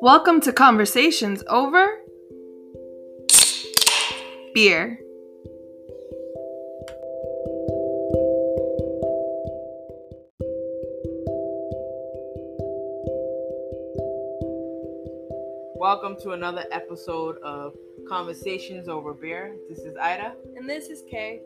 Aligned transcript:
Welcome 0.00 0.40
to 0.42 0.52
Conversations 0.52 1.42
Over 1.48 1.86
Beer. 4.54 4.98
Welcome 15.78 16.16
to 16.22 16.30
another 16.32 16.64
episode 16.72 17.36
of 17.42 17.74
Conversations 18.08 18.88
Over 18.88 19.12
Beer. 19.14 19.56
This 19.68 19.78
is 19.78 19.94
Ida, 20.00 20.34
And 20.56 20.68
this 20.68 20.88
is 20.88 21.02
Kay. 21.10 21.42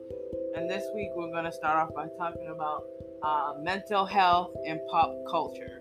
and 0.57 0.69
this 0.71 0.85
week 0.95 1.09
we're 1.15 1.31
going 1.31 1.45
to 1.45 1.53
start 1.53 1.77
off 1.79 1.95
by 1.95 2.07
talking 2.19 2.49
about 2.55 2.85
uh, 3.23 3.55
mental 3.61 4.05
health 4.05 4.53
and 4.67 4.81
pop 4.91 5.15
culture. 5.31 5.80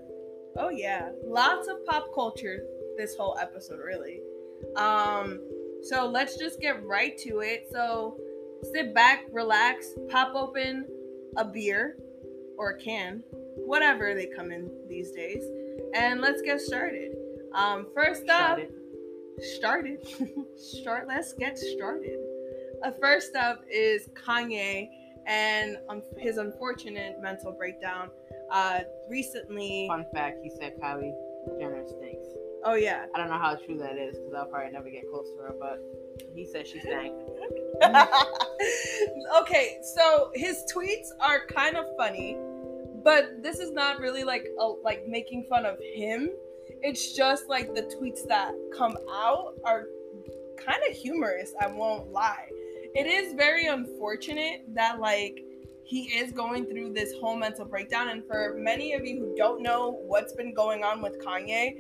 Oh 0.59 0.70
yeah, 0.70 1.09
lots 1.26 1.68
of 1.70 1.86
pop 1.86 2.13
culture 2.13 2.63
this 2.98 3.16
whole 3.16 3.38
episode 3.40 3.80
really. 3.80 4.20
Um 4.76 5.40
so 5.82 6.05
let's 6.05 6.38
just 6.38 6.59
get 6.59 6.84
right 6.85 7.18
to 7.20 7.40
it. 7.40 7.68
So 7.72 8.18
sit 8.73 8.94
back, 8.94 9.23
relax, 9.32 9.88
pop 10.09 10.35
open 10.35 10.85
a 11.38 11.45
beer 11.45 11.95
or 12.58 12.72
a 12.72 12.77
can, 12.77 13.23
whatever 13.55 14.13
they 14.13 14.26
come 14.26 14.52
in 14.52 14.70
these 14.90 15.12
days, 15.12 15.44
and 15.95 16.20
let's 16.20 16.41
get 16.41 16.60
started. 16.60 17.16
Um 17.55 17.88
first 17.96 18.27
up, 18.30 18.60
Started. 19.40 20.02
started. 20.02 20.46
Start. 20.57 21.07
Let's 21.07 21.32
get 21.34 21.57
started. 21.57 22.20
Uh, 22.84 22.91
first 23.02 23.35
up 23.35 23.63
is 23.71 24.10
Kanye 24.13 24.90
and 25.29 25.77
um, 25.88 26.01
his 26.17 26.38
unfortunate 26.38 27.21
mental 27.21 27.53
breakdown. 27.53 28.09
Uh, 28.51 28.79
recently. 29.09 29.85
Fun 29.87 30.05
fact: 30.13 30.39
He 30.43 30.49
said 30.49 30.73
Kylie 30.81 31.13
Jenner 31.59 31.85
stinks. 31.87 32.27
Oh 32.63 32.76
yeah. 32.76 33.05
I 33.15 33.17
don't 33.17 33.29
know 33.29 33.37
how 33.37 33.55
true 33.55 33.77
that 33.77 33.98
is 33.98 34.17
because 34.17 34.34
I'll 34.34 34.48
probably 34.48 34.71
never 34.71 34.89
get 34.89 35.09
close 35.09 35.29
to 35.31 35.37
her, 35.43 35.55
but 35.57 35.79
he 36.35 36.45
said 36.45 36.67
she 36.67 36.79
stank. 36.81 37.13
okay, 39.41 39.77
so 39.95 40.31
his 40.34 40.63
tweets 40.73 41.09
are 41.21 41.45
kind 41.45 41.77
of 41.77 41.85
funny, 41.95 42.37
but 43.04 43.41
this 43.41 43.59
is 43.59 43.71
not 43.71 43.99
really 43.99 44.23
like 44.23 44.48
a, 44.59 44.65
like 44.65 45.07
making 45.07 45.45
fun 45.49 45.65
of 45.65 45.77
him. 45.95 46.29
It's 46.82 47.15
just 47.15 47.48
like 47.48 47.73
the 47.73 47.84
tweets 47.84 48.27
that 48.27 48.54
come 48.76 48.98
out 49.09 49.54
are 49.63 49.85
kind 50.57 50.82
of 50.89 50.95
humorous. 50.95 51.54
I 51.61 51.67
won't 51.67 52.11
lie. 52.11 52.49
It 52.95 53.05
is 53.05 53.34
very 53.34 53.68
unfortunate 53.68 54.65
that 54.73 54.99
like 54.99 55.43
he 55.85 56.04
is 56.04 56.32
going 56.32 56.65
through 56.65 56.93
this 56.93 57.13
whole 57.20 57.35
mental 57.35 57.65
breakdown, 57.65 58.09
and 58.09 58.23
for 58.27 58.55
many 58.59 58.93
of 58.93 59.05
you 59.05 59.20
who 59.20 59.35
don't 59.35 59.62
know 59.62 59.99
what's 60.05 60.34
been 60.34 60.54
going 60.54 60.84
on 60.84 61.01
with 61.01 61.20
Kanye, 61.20 61.73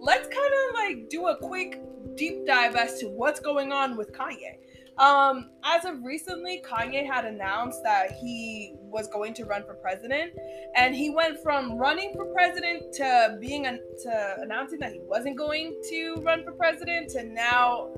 let's 0.00 0.28
kind 0.28 0.52
of 0.68 0.74
like 0.74 1.08
do 1.08 1.26
a 1.26 1.36
quick 1.36 1.80
deep 2.16 2.46
dive 2.46 2.76
as 2.76 2.98
to 3.00 3.06
what's 3.06 3.40
going 3.40 3.72
on 3.72 3.96
with 3.96 4.12
Kanye. 4.12 4.58
Um, 4.98 5.50
as 5.64 5.84
of 5.84 6.02
recently, 6.02 6.60
Kanye 6.68 7.06
had 7.06 7.24
announced 7.24 7.84
that 7.84 8.10
he 8.20 8.74
was 8.80 9.06
going 9.08 9.32
to 9.34 9.44
run 9.44 9.64
for 9.64 9.74
president, 9.74 10.32
and 10.74 10.94
he 10.94 11.10
went 11.10 11.40
from 11.42 11.72
running 11.72 12.12
for 12.14 12.26
president 12.26 12.92
to 12.94 13.38
being 13.40 13.66
an, 13.66 13.80
to 14.02 14.36
announcing 14.40 14.80
that 14.80 14.92
he 14.92 15.00
wasn't 15.02 15.36
going 15.36 15.80
to 15.90 16.14
run 16.22 16.42
for 16.42 16.52
president 16.52 17.10
to 17.10 17.22
now 17.24 17.88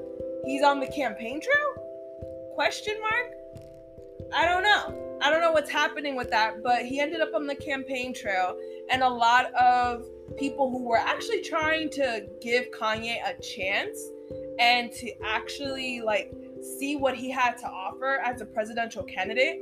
he's 0.44 0.62
on 0.62 0.80
the 0.80 0.88
campaign 0.88 1.40
trail? 1.40 1.79
Question 2.60 3.00
mark? 3.00 3.32
I 4.34 4.44
don't 4.44 4.62
know. 4.62 5.18
I 5.22 5.30
don't 5.30 5.40
know 5.40 5.50
what's 5.50 5.70
happening 5.70 6.14
with 6.14 6.28
that, 6.28 6.62
but 6.62 6.84
he 6.84 7.00
ended 7.00 7.22
up 7.22 7.30
on 7.34 7.46
the 7.46 7.54
campaign 7.54 8.12
trail, 8.12 8.54
and 8.90 9.02
a 9.02 9.08
lot 9.08 9.46
of 9.54 10.04
people 10.36 10.70
who 10.70 10.84
were 10.84 10.98
actually 10.98 11.40
trying 11.40 11.88
to 11.92 12.28
give 12.42 12.66
Kanye 12.70 13.16
a 13.24 13.32
chance 13.40 13.98
and 14.58 14.92
to 14.92 15.10
actually 15.24 16.02
like 16.02 16.34
see 16.78 16.96
what 16.96 17.16
he 17.16 17.30
had 17.30 17.56
to 17.56 17.66
offer 17.66 18.20
as 18.22 18.42
a 18.42 18.44
presidential 18.44 19.04
candidate 19.04 19.60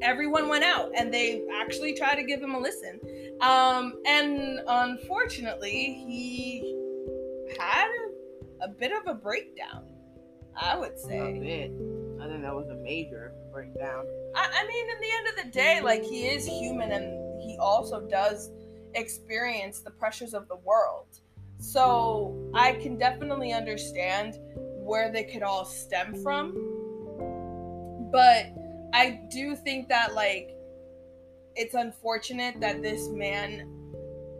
everyone 0.00 0.48
went 0.48 0.64
out 0.64 0.90
and 0.96 1.12
they 1.12 1.44
actually 1.60 1.92
tried 1.92 2.14
to 2.14 2.24
give 2.24 2.42
him 2.42 2.54
a 2.54 2.58
listen 2.58 2.98
um, 3.42 3.92
and 4.06 4.60
unfortunately 4.66 6.02
he 6.08 6.74
had 7.58 7.86
a, 7.86 8.64
a 8.64 8.68
bit 8.68 8.92
of 8.92 9.06
a 9.06 9.14
breakdown 9.14 9.91
i 10.60 10.76
would 10.76 10.92
A 10.92 10.98
say 10.98 11.38
bit. 11.38 11.72
I 12.20 12.28
think 12.28 12.42
that 12.42 12.54
was 12.54 12.68
a 12.68 12.76
major 12.76 13.32
breakdown. 13.52 14.06
I, 14.36 14.62
I 14.62 14.66
mean, 14.66 14.90
in 14.90 15.00
the 15.00 15.08
end 15.18 15.26
of 15.28 15.44
the 15.44 15.50
day, 15.50 15.80
like 15.80 16.04
he 16.04 16.26
is 16.26 16.46
human 16.46 16.92
and 16.92 17.42
he 17.42 17.58
also 17.58 18.00
does 18.08 18.50
experience 18.94 19.80
the 19.80 19.90
pressures 19.90 20.34
of 20.34 20.48
the 20.48 20.56
world. 20.56 21.06
So 21.58 22.50
I 22.54 22.72
can 22.74 22.98
definitely 22.98 23.52
understand 23.52 24.34
where 24.84 25.12
they 25.12 25.24
could 25.24 25.42
all 25.42 25.64
stem 25.64 26.14
from. 26.22 26.52
But 28.12 28.52
I 28.92 29.20
do 29.30 29.56
think 29.56 29.88
that, 29.88 30.14
like, 30.14 30.50
it's 31.54 31.74
unfortunate 31.74 32.60
that 32.60 32.82
this 32.82 33.08
man, 33.08 33.68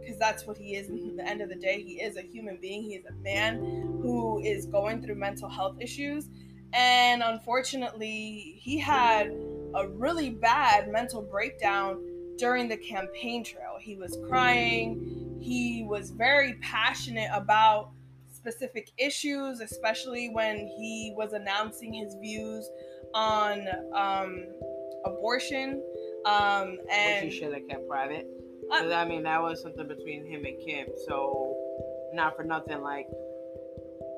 because 0.03 0.19
that's 0.19 0.45
what 0.45 0.57
he 0.57 0.75
is 0.75 0.89
at 0.89 1.17
the 1.17 1.27
end 1.27 1.41
of 1.41 1.49
the 1.49 1.55
day, 1.55 1.81
he 1.81 2.01
is 2.01 2.17
a 2.17 2.21
human 2.21 2.57
being, 2.61 2.83
he 2.83 2.95
is 2.95 3.05
a 3.05 3.13
man 3.23 3.57
who 4.01 4.39
is 4.43 4.65
going 4.65 5.01
through 5.01 5.15
mental 5.15 5.49
health 5.49 5.77
issues. 5.79 6.29
And 6.73 7.21
unfortunately, 7.21 8.55
he 8.59 8.79
had 8.79 9.27
a 9.75 9.87
really 9.87 10.31
bad 10.31 10.91
mental 10.91 11.21
breakdown 11.21 12.03
during 12.37 12.67
the 12.67 12.77
campaign 12.77 13.43
trail. 13.43 13.77
He 13.79 13.95
was 13.95 14.17
crying. 14.27 15.39
He 15.39 15.83
was 15.87 16.11
very 16.11 16.53
passionate 16.61 17.29
about 17.31 17.91
specific 18.31 18.91
issues, 18.97 19.59
especially 19.59 20.29
when 20.29 20.57
he 20.57 21.13
was 21.15 21.33
announcing 21.33 21.93
his 21.93 22.15
views 22.15 22.69
on 23.13 23.67
um, 23.93 24.43
abortion. 25.05 25.81
Um, 26.25 26.77
and 26.91 27.25
which 27.25 27.33
he 27.33 27.39
should 27.39 27.53
have 27.53 27.67
kept 27.67 27.87
private. 27.87 28.27
I 28.71 29.05
mean, 29.05 29.23
that 29.23 29.41
was 29.41 29.61
something 29.61 29.87
between 29.87 30.25
him 30.25 30.45
and 30.45 30.59
Kim. 30.59 30.87
So, 31.05 31.57
not 32.13 32.35
for 32.35 32.43
nothing, 32.43 32.81
like 32.81 33.07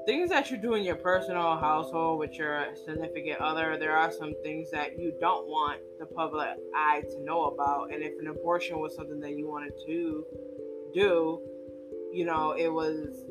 things 0.06 0.30
that 0.30 0.52
you 0.52 0.58
do 0.58 0.76
in 0.76 0.84
your 0.84 0.96
personal 0.96 1.58
household 1.58 2.20
with 2.20 2.34
your 2.34 2.68
significant 2.86 3.40
other, 3.42 3.78
there 3.78 3.98
are 3.98 4.12
some 4.12 4.34
things 4.44 4.70
that 4.72 5.00
you 5.00 5.14
don't 5.20 5.48
want 5.48 5.80
the 6.00 6.06
public 6.06 6.50
eye 6.76 7.02
to 7.10 7.24
know 7.24 7.46
about. 7.46 7.92
And 7.92 8.04
if 8.04 8.14
an 8.20 8.28
abortion 8.28 8.80
was 8.80 8.96
something 8.96 9.20
that 9.22 9.32
you 9.32 9.48
wanted 9.48 9.74
to 9.88 10.26
do, 10.94 11.42
you 12.14 12.26
know, 12.26 12.52
it 12.52 12.72
was 12.72 13.26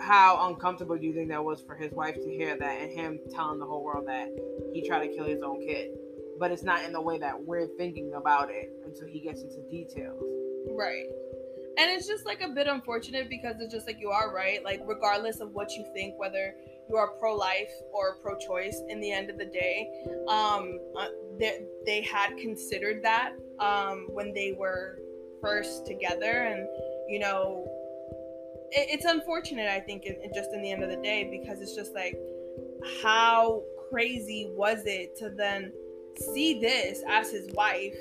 how 0.00 0.48
uncomfortable 0.48 0.96
do 0.96 1.06
you 1.06 1.14
think 1.14 1.28
that 1.28 1.44
was 1.44 1.62
for 1.62 1.76
his 1.76 1.92
wife 1.92 2.16
to 2.16 2.28
hear 2.28 2.56
that 2.58 2.80
and 2.80 2.90
him 2.90 3.20
telling 3.32 3.60
the 3.60 3.66
whole 3.66 3.84
world 3.84 4.08
that 4.08 4.28
he 4.72 4.86
tried 4.86 5.06
to 5.06 5.14
kill 5.14 5.26
his 5.26 5.42
own 5.42 5.60
kid? 5.60 5.90
But 6.38 6.50
it's 6.50 6.64
not 6.64 6.84
in 6.84 6.92
the 6.92 7.00
way 7.00 7.18
that 7.18 7.44
we're 7.44 7.68
thinking 7.78 8.14
about 8.16 8.50
it 8.50 8.72
until 8.84 9.06
he 9.06 9.20
gets 9.20 9.42
into 9.42 9.60
details. 9.70 10.24
Right. 10.70 11.06
And 11.76 11.90
it's 11.90 12.06
just 12.06 12.24
like 12.24 12.40
a 12.40 12.48
bit 12.48 12.68
unfortunate 12.68 13.28
because 13.28 13.56
it's 13.60 13.72
just 13.72 13.86
like 13.86 13.98
you 14.00 14.10
are 14.10 14.32
right. 14.32 14.62
Like, 14.62 14.82
regardless 14.86 15.40
of 15.40 15.52
what 15.52 15.72
you 15.72 15.84
think, 15.92 16.18
whether 16.18 16.54
you 16.88 16.96
are 16.96 17.08
pro 17.18 17.34
life 17.34 17.70
or 17.92 18.16
pro 18.22 18.38
choice, 18.38 18.80
in 18.88 19.00
the 19.00 19.10
end 19.10 19.28
of 19.28 19.38
the 19.38 19.46
day, 19.46 19.90
um, 20.28 20.78
uh, 20.96 21.08
they, 21.38 21.64
they 21.84 22.02
had 22.02 22.36
considered 22.36 23.02
that 23.02 23.32
um, 23.58 24.06
when 24.12 24.32
they 24.32 24.52
were 24.56 24.98
first 25.42 25.84
together. 25.84 26.42
And, 26.42 26.68
you 27.08 27.18
know, 27.18 27.66
it, 28.70 28.90
it's 28.90 29.04
unfortunate, 29.04 29.68
I 29.68 29.80
think, 29.80 30.04
in, 30.04 30.14
in 30.22 30.32
just 30.32 30.50
in 30.52 30.62
the 30.62 30.70
end 30.70 30.84
of 30.84 30.90
the 30.90 31.02
day, 31.02 31.28
because 31.28 31.60
it's 31.60 31.74
just 31.74 31.92
like, 31.92 32.16
how 33.02 33.62
crazy 33.90 34.48
was 34.50 34.82
it 34.84 35.16
to 35.18 35.30
then 35.30 35.72
see 36.32 36.60
this 36.60 37.02
as 37.08 37.32
his 37.32 37.50
wife 37.54 37.96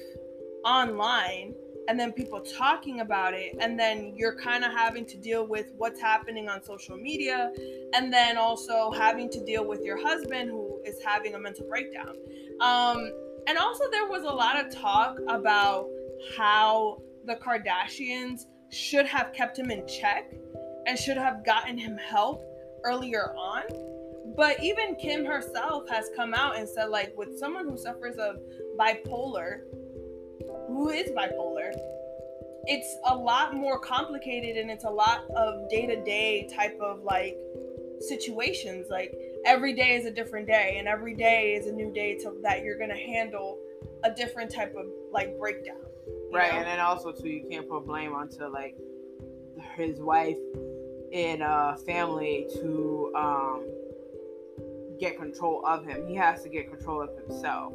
online 0.63 1.56
and 1.88 2.00
then 2.00 2.12
people 2.12 2.40
talking 2.40 3.02
about 3.02 3.34
it 3.34 3.56
and 3.59 3.78
then 3.80 4.14
you're 4.16 4.35
kind 4.35 4.64
of 4.64 4.72
having 4.72 5.06
to 5.06 5.18
deal 5.18 5.46
with 5.46 5.74
what's 5.78 6.00
happening 6.00 6.47
on 6.47 6.64
social 6.64 6.97
media 6.97 7.52
and 7.94 8.12
then 8.12 8.38
also 8.38 8.91
having 8.91 9.30
to 9.30 9.44
deal 9.44 9.66
with 9.68 9.82
your 9.84 10.02
husband 10.02 10.50
who 10.50 10.82
is 10.85 11.02
having 11.03 11.35
a 11.35 11.40
mental 11.40 11.68
breakdown. 11.68 12.16
Um, 12.62 13.12
and 13.47 13.58
also 13.58 13.84
there 13.91 14.08
was 14.08 14.24
a 14.24 14.34
lot 14.34 14.64
of 14.64 14.74
talk 14.74 15.18
about 15.28 15.88
how 16.38 17.02
the 17.26 17.35
kardashians 17.35 18.46
should 18.72 19.06
have 19.06 19.34
kept 19.34 19.58
him 19.59 19.70
in 19.70 19.86
check 19.88 20.34
and 20.88 20.97
should 20.97 21.18
have 21.18 21.46
gotten 21.46 21.78
him 21.78 21.97
help 21.97 22.44
earlier 22.84 23.34
on. 23.36 23.64
But 24.36 24.64
even 24.64 24.96
kim 24.96 25.26
herself 25.26 25.88
has 25.90 26.09
come 26.16 26.34
out 26.34 26.58
and 26.58 26.68
said 26.68 26.86
like 26.90 27.14
with 27.18 27.38
someone 27.38 27.68
who 27.68 27.78
suffers 27.78 28.16
of 28.16 28.38
bipolar 28.79 29.62
who 30.68 30.90
is 30.90 31.10
bipolar 31.12 31.72
it's 32.66 32.96
a 33.08 33.16
lot 33.16 33.54
more 33.54 33.78
complicated 33.78 34.56
and 34.56 34.72
it's 34.72 34.86
a 34.86 34.90
lot 34.90 35.26
of 35.36 35.70
day-to-day 35.70 36.50
type 36.56 36.80
of 36.80 37.04
like 37.04 37.36
situations 38.00 38.88
like 38.90 39.14
every 39.46 39.74
day 39.74 39.96
is 39.96 40.06
a 40.06 40.12
different 40.12 40.48
day 40.48 40.76
and 40.78 40.88
every 40.88 41.14
day 41.14 41.54
is 41.54 41.68
a 41.68 41.72
new 41.72 41.92
day 41.94 42.18
to, 42.18 42.34
that 42.42 42.64
you're 42.64 42.78
gonna 42.78 42.98
handle 42.98 43.60
a 44.06 44.12
different 44.12 44.54
type 44.54 44.74
of 44.78 44.86
like 45.12 45.38
breakdown 45.38 45.78
Right, 46.34 46.52
know? 46.52 46.58
and 46.60 46.68
then 46.68 46.80
also 46.80 47.12
too, 47.12 47.30
you 47.30 47.48
can't 47.48 47.70
put 47.70 47.86
blame 47.86 48.14
onto 48.14 48.46
like 48.46 48.76
his 49.78 50.00
wife 50.00 50.38
and 51.14 51.44
a 51.44 51.78
family 51.86 52.48
to 52.56 53.14
um, 53.16 53.68
get 55.00 55.18
control 55.18 55.64
of 55.66 55.86
him. 55.86 56.08
He 56.08 56.16
has 56.16 56.42
to 56.42 56.50
get 56.50 56.70
control 56.72 57.02
of 57.04 57.10
himself 57.16 57.74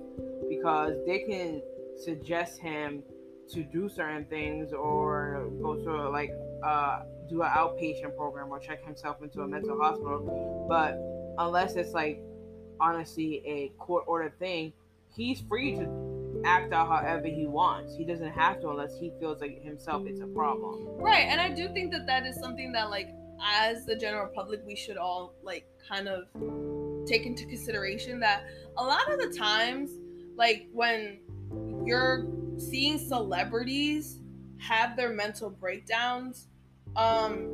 because 0.49 0.94
they 1.06 1.20
can 1.20 1.62
suggest 1.98 2.60
him 2.60 3.02
to 3.50 3.62
do 3.62 3.88
certain 3.88 4.24
things 4.26 4.72
or 4.72 5.50
go 5.62 5.76
to 5.76 6.10
like 6.10 6.30
uh, 6.64 7.00
do 7.28 7.42
an 7.42 7.48
outpatient 7.48 8.16
program 8.16 8.50
or 8.50 8.58
check 8.58 8.84
himself 8.84 9.22
into 9.22 9.40
a 9.40 9.48
mental 9.48 9.78
hospital. 9.80 10.66
But 10.68 10.98
unless 11.42 11.76
it's 11.76 11.92
like 11.92 12.20
honestly 12.80 13.42
a 13.46 13.72
court 13.78 14.04
ordered 14.06 14.38
thing, 14.38 14.72
he's 15.14 15.40
free 15.48 15.76
to 15.76 16.42
act 16.44 16.72
out 16.72 16.88
however 16.88 17.26
he 17.26 17.46
wants. 17.46 17.96
He 17.96 18.04
doesn't 18.04 18.32
have 18.32 18.60
to 18.60 18.70
unless 18.70 18.98
he 18.98 19.12
feels 19.18 19.40
like 19.40 19.62
himself 19.62 20.06
it's 20.06 20.20
a 20.20 20.26
problem. 20.26 20.86
Right, 20.98 21.26
and 21.28 21.40
I 21.40 21.48
do 21.48 21.68
think 21.72 21.90
that 21.92 22.06
that 22.06 22.26
is 22.26 22.38
something 22.38 22.72
that 22.72 22.90
like 22.90 23.08
as 23.42 23.86
the 23.86 23.96
general 23.96 24.28
public 24.34 24.60
we 24.66 24.74
should 24.74 24.96
all 24.96 25.34
like 25.42 25.64
kind 25.88 26.08
of 26.08 26.24
take 27.06 27.24
into 27.24 27.46
consideration 27.46 28.20
that 28.20 28.44
a 28.76 28.82
lot 28.82 29.10
of 29.10 29.18
the 29.20 29.36
times 29.38 29.90
like 30.36 30.66
when 30.72 31.18
you're 31.88 32.26
seeing 32.58 32.99
celebrities 32.99 34.20
have 34.58 34.96
their 34.96 35.11
mental 35.11 35.50
breakdowns 35.50 36.49
um 36.96 37.46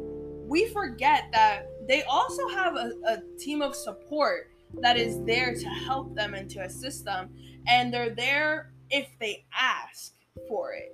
we 0.46 0.68
forget 0.68 1.24
that 1.32 1.66
they 1.88 2.02
also 2.04 2.48
have 2.48 2.76
a, 2.76 2.92
a 3.06 3.18
team 3.38 3.62
of 3.62 3.74
support 3.74 4.50
that 4.80 4.96
is 4.96 5.22
there 5.24 5.54
to 5.54 5.68
help 5.68 6.14
them 6.14 6.34
and 6.34 6.50
to 6.50 6.60
assist 6.60 7.04
them 7.04 7.30
and 7.68 7.92
they're 7.92 8.14
there 8.14 8.72
if 8.90 9.08
they 9.20 9.44
ask 9.52 10.14
for 10.48 10.72
it 10.72 10.90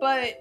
but 0.00 0.40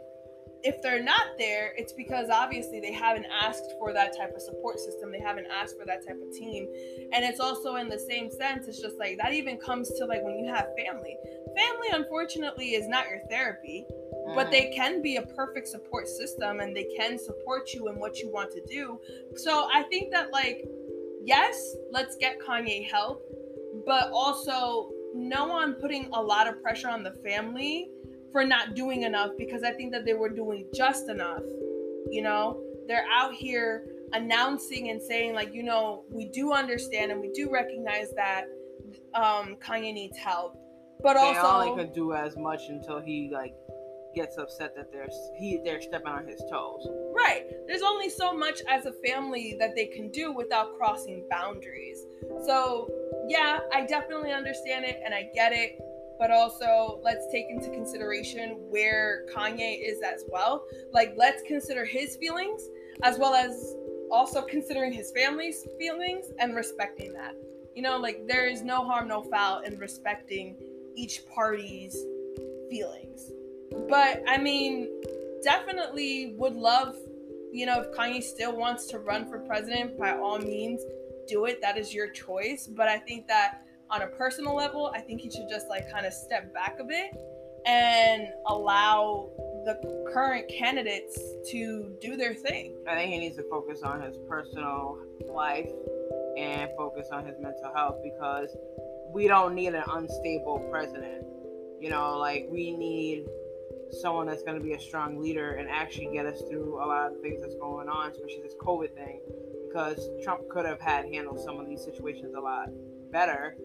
if 0.62 0.82
they're 0.82 1.04
not 1.04 1.38
there, 1.38 1.74
it's 1.78 1.94
because 1.94 2.30
obviously 2.30 2.80
they 2.80 2.92
haven't 2.92 3.26
asked 3.42 3.74
for 3.80 3.94
that 3.94 4.16
type 4.18 4.34
of 4.36 4.42
support 4.42 4.80
system. 4.80 5.12
They 5.12 5.20
haven't 5.20 5.48
asked 5.48 5.78
for 5.80 5.86
that 5.86 6.06
type 6.06 6.18
of 6.22 6.34
team. 6.34 6.68
And 7.14 7.24
it's 7.24 7.40
also 7.40 7.76
in 7.76 7.88
the 7.88 8.00
same 8.00 8.30
sense, 8.30 8.68
it's 8.68 8.82
just 8.82 8.98
like 9.00 9.18
that 9.22 9.34
even 9.34 9.58
comes 9.58 9.90
to 9.98 10.06
like 10.06 10.22
when 10.24 10.38
you 10.38 10.52
have 10.54 10.68
family. 10.78 11.18
Family, 11.56 11.88
unfortunately, 11.94 12.76
is 12.76 12.88
not 12.88 13.10
your 13.10 13.20
therapy, 13.30 13.86
mm. 14.28 14.36
but 14.36 14.52
they 14.52 14.72
can 14.76 15.02
be 15.02 15.18
a 15.18 15.22
perfect 15.22 15.68
support 15.68 16.08
system 16.08 16.60
and 16.60 16.76
they 16.76 16.88
can 16.98 17.18
support 17.18 17.74
you 17.74 17.90
in 17.90 18.00
what 18.00 18.20
you 18.20 18.32
want 18.32 18.52
to 18.52 18.62
do. 18.66 19.00
So 19.36 19.70
I 19.74 19.84
think 19.84 20.12
that, 20.12 20.32
like, 20.32 20.66
yes, 21.24 21.76
let's 21.92 22.16
get 22.18 22.40
Kanye 22.40 22.90
help, 22.90 23.24
but 23.86 24.10
also 24.12 24.92
no 25.14 25.48
one 25.48 25.74
putting 25.74 26.10
a 26.14 26.22
lot 26.22 26.48
of 26.48 26.62
pressure 26.62 26.90
on 26.90 27.04
the 27.04 27.12
family 27.24 27.90
for 28.32 28.46
not 28.46 28.76
doing 28.76 29.04
enough 29.04 29.32
because 29.38 29.64
I 29.64 29.72
think 29.72 29.92
that 29.92 30.06
they 30.06 30.14
were 30.14 30.30
doing 30.30 30.68
just 30.74 31.10
enough. 31.10 31.44
You 32.10 32.22
know, 32.22 32.62
they're 32.88 33.06
out 33.12 33.34
here 33.34 33.86
announcing 34.14 34.90
and 34.90 35.02
saying 35.02 35.34
like, 35.34 35.54
you 35.54 35.64
know, 35.64 36.04
we 36.10 36.26
do 36.26 36.54
understand 36.54 37.12
and 37.12 37.22
we 37.22 37.32
do 37.32 37.52
recognize 37.52 38.12
that 38.16 38.46
um 39.14 39.56
Kanye 39.64 39.94
needs 39.94 40.18
help, 40.18 40.58
but 41.02 41.14
they 41.16 41.38
also 41.38 41.70
only 41.70 41.84
can 41.84 41.94
do 41.94 42.14
as 42.14 42.36
much 42.38 42.70
until 42.70 43.00
he 43.00 43.30
like 43.32 43.56
gets 44.16 44.38
upset 44.38 44.76
that 44.76 44.92
they're 44.92 45.08
he 45.38 45.60
they're 45.64 45.82
stepping 45.82 46.08
on 46.08 46.28
his 46.28 46.42
toes. 46.50 46.88
Right. 47.16 47.46
There's 47.68 47.84
only 47.84 48.10
so 48.10 48.34
much 48.34 48.62
as 48.68 48.86
a 48.86 48.94
family 49.06 49.56
that 49.60 49.76
they 49.76 49.86
can 49.86 50.10
do 50.10 50.32
without 50.32 50.78
crossing 50.78 51.26
boundaries. 51.30 52.06
So 52.46 52.90
yeah, 53.28 53.60
I 53.74 53.86
definitely 53.86 54.32
understand 54.32 54.86
it 54.86 55.00
and 55.06 55.14
I 55.14 55.30
get 55.34 55.54
it 55.54 55.80
but 56.20 56.32
also 56.32 57.00
let's 57.02 57.32
take 57.32 57.46
into 57.50 57.70
consideration 57.70 58.58
where 58.70 59.26
Kanye 59.34 59.80
is 59.82 60.02
as 60.02 60.26
well. 60.28 60.66
Like, 60.92 61.14
let's 61.16 61.42
consider 61.44 61.86
his 61.86 62.18
feelings 62.18 62.62
as 63.04 63.18
well 63.18 63.34
as 63.34 63.78
also 64.12 64.42
considering 64.42 64.92
his 64.92 65.12
family's 65.12 65.66
feelings 65.80 66.26
and 66.38 66.54
respecting 66.54 67.14
that. 67.14 67.36
You 67.74 67.84
know, 67.84 67.98
like, 67.98 68.28
there 68.28 68.48
is 68.48 68.62
no 68.62 68.84
harm, 68.84 69.08
no 69.08 69.24
foul 69.24 69.62
in 69.62 69.80
respecting 69.80 70.58
each 71.00 71.26
party's 71.34 71.96
feelings. 72.70 73.32
But 73.88 74.22
I 74.28 74.38
mean, 74.38 75.02
definitely 75.44 76.36
would 76.38 76.56
love, 76.56 76.96
you 77.52 77.66
know, 77.66 77.82
if 77.82 77.92
Kanye 77.96 78.22
still 78.22 78.56
wants 78.56 78.86
to 78.88 79.00
run 79.00 79.30
for 79.30 79.40
president, 79.40 79.98
by 79.98 80.18
all 80.18 80.40
means, 80.40 80.82
do 81.28 81.46
it. 81.46 81.62
That 81.62 81.78
is 81.78 81.94
your 81.94 82.10
choice. 82.10 82.68
But 82.68 82.90
I 82.90 82.98
think 82.98 83.28
that 83.28 83.66
on 83.90 84.02
a 84.02 84.08
personal 84.08 84.56
level, 84.56 84.92
I 84.94 85.00
think 85.00 85.22
he 85.22 85.32
should 85.32 85.48
just 85.50 85.70
like 85.70 85.90
kind 85.92 86.06
of 86.06 86.14
step 86.14 86.54
back 86.54 86.78
a 86.80 86.84
bit 86.84 87.12
and 87.66 88.28
allow 88.48 89.30
the 89.66 90.10
current 90.14 90.50
candidates 90.50 91.18
to 91.52 91.96
do 92.02 92.16
their 92.16 92.34
thing. 92.34 92.76
I 92.88 92.96
think 92.96 93.12
he 93.12 93.20
needs 93.20 93.38
to 93.38 93.44
focus 93.50 93.82
on 93.84 94.02
his 94.02 94.18
personal 94.28 94.98
life 95.28 95.70
and 96.38 96.70
focus 96.78 97.10
on 97.12 97.26
his 97.26 97.36
mental 97.40 97.72
health 97.76 97.98
because 98.04 98.56
we 99.14 99.28
don't 99.28 99.56
need 99.56 99.74
an 99.74 99.84
unstable 99.92 100.60
president. 100.72 101.26
You 101.80 101.90
know, 101.90 102.18
like 102.18 102.48
we 102.50 102.76
need 102.76 103.26
someone 104.02 104.28
that's 104.28 104.44
going 104.44 104.58
to 104.58 104.64
be 104.64 104.74
a 104.74 104.80
strong 104.80 105.20
leader 105.20 105.56
and 105.56 105.70
actually 105.70 106.10
get 106.14 106.26
us 106.26 106.42
through 106.50 106.76
a 106.76 106.86
lot 106.86 107.12
of 107.12 107.22
things 107.22 107.42
that's 107.42 107.56
going 107.56 107.90
on, 107.90 108.12
especially 108.12 108.42
this 108.44 108.56
COVID 108.62 108.94
thing, 108.94 109.22
because 109.68 110.10
Trump 110.24 110.48
could 110.50 110.66
have 110.66 110.80
had 110.80 111.06
handled 111.12 111.40
some 111.40 111.60
of 111.60 111.68
these 111.68 111.84
situations 111.84 112.36
a 112.36 112.40
lot 112.40 112.70
better 113.12 113.56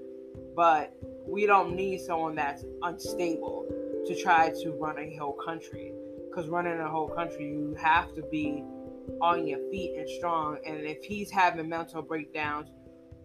but 0.55 0.94
we 1.26 1.47
don't 1.47 1.75
need 1.75 2.00
someone 2.00 2.35
that's 2.35 2.64
unstable 2.82 3.67
to 4.06 4.23
try 4.23 4.50
to 4.62 4.70
run 4.73 4.99
a 4.99 5.17
whole 5.17 5.32
country. 5.44 5.93
Because 6.29 6.49
running 6.49 6.79
a 6.81 6.88
whole 6.88 7.08
country, 7.08 7.47
you 7.47 7.76
have 7.81 8.12
to 8.14 8.23
be 8.23 8.64
on 9.20 9.47
your 9.47 9.58
feet 9.70 9.97
and 9.97 10.08
strong. 10.08 10.58
And 10.67 10.81
if 10.81 11.02
he's 11.02 11.31
having 11.31 11.69
mental 11.69 12.02
breakdowns 12.02 12.69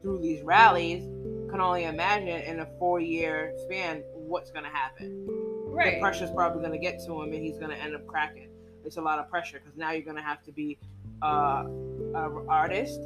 through 0.01 0.19
these 0.21 0.41
rallies, 0.43 1.03
can 1.49 1.61
only 1.61 1.85
imagine 1.85 2.41
in 2.41 2.59
a 2.59 2.67
four 2.77 2.99
year 2.99 3.53
span 3.65 4.03
what's 4.13 4.51
going 4.51 4.65
to 4.65 4.71
happen. 4.71 5.25
Right. 5.67 5.95
The 5.95 5.99
pressure's 5.99 6.31
probably 6.31 6.59
going 6.61 6.79
to 6.79 6.83
get 6.83 6.99
to 7.05 7.21
him 7.21 7.33
and 7.33 7.43
he's 7.43 7.57
going 7.57 7.71
to 7.71 7.77
end 7.77 7.95
up 7.95 8.05
cracking. 8.07 8.49
It's 8.85 8.97
a 8.97 9.01
lot 9.01 9.19
of 9.19 9.29
pressure 9.29 9.59
because 9.63 9.77
now 9.77 9.91
you're 9.91 10.03
going 10.03 10.15
to 10.15 10.21
have 10.21 10.43
to 10.43 10.51
be 10.51 10.77
uh, 11.21 11.63
an 11.65 12.45
artist, 12.49 12.99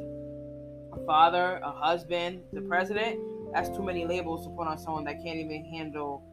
a 0.92 1.04
father, 1.06 1.60
a 1.64 1.70
husband, 1.70 2.42
the 2.52 2.62
president 2.62 3.18
that's 3.54 3.68
too 3.68 3.82
many 3.82 4.04
labels 4.04 4.44
to 4.44 4.50
put 4.50 4.66
on 4.66 4.76
someone 4.76 5.04
that 5.04 5.22
can't 5.22 5.38
even 5.38 5.64
handle 5.64 6.24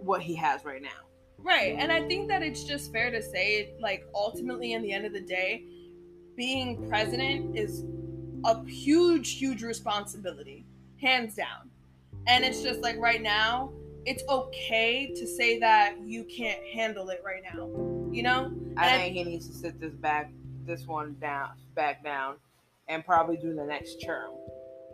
what 0.00 0.20
he 0.20 0.34
has 0.34 0.64
right 0.64 0.82
now. 0.82 0.88
Right. 1.38 1.76
And 1.78 1.90
I 1.90 2.06
think 2.06 2.28
that 2.28 2.42
it's 2.42 2.64
just 2.64 2.92
fair 2.92 3.10
to 3.10 3.22
say, 3.22 3.74
like, 3.80 4.04
ultimately, 4.14 4.74
in 4.74 4.82
the 4.82 4.92
end 4.92 5.06
of 5.06 5.14
the 5.14 5.22
day, 5.22 5.64
being 6.36 6.86
president 6.88 7.58
is 7.58 7.84
a 8.44 8.62
huge, 8.66 9.38
huge 9.38 9.62
responsibility, 9.62 10.66
hands 11.00 11.34
down. 11.34 11.70
And 12.26 12.44
it's 12.44 12.62
just 12.62 12.80
like 12.80 12.98
right 12.98 13.22
now, 13.22 13.72
it's 14.06 14.22
okay 14.28 15.12
to 15.14 15.26
say 15.26 15.58
that 15.60 15.96
you 16.04 16.24
can't 16.24 16.64
handle 16.72 17.08
it 17.10 17.22
right 17.24 17.42
now. 17.42 17.68
You 18.12 18.22
know? 18.22 18.52
I 18.76 18.96
think 18.96 19.14
he 19.14 19.24
needs 19.24 19.46
to 19.48 19.54
sit 19.54 19.80
this 19.80 19.94
back, 19.94 20.30
this 20.64 20.86
one 20.86 21.16
down, 21.20 21.50
back 21.74 22.02
down, 22.02 22.36
and 22.88 23.04
probably 23.04 23.36
do 23.36 23.54
the 23.54 23.64
next 23.64 23.96
term. 24.04 24.30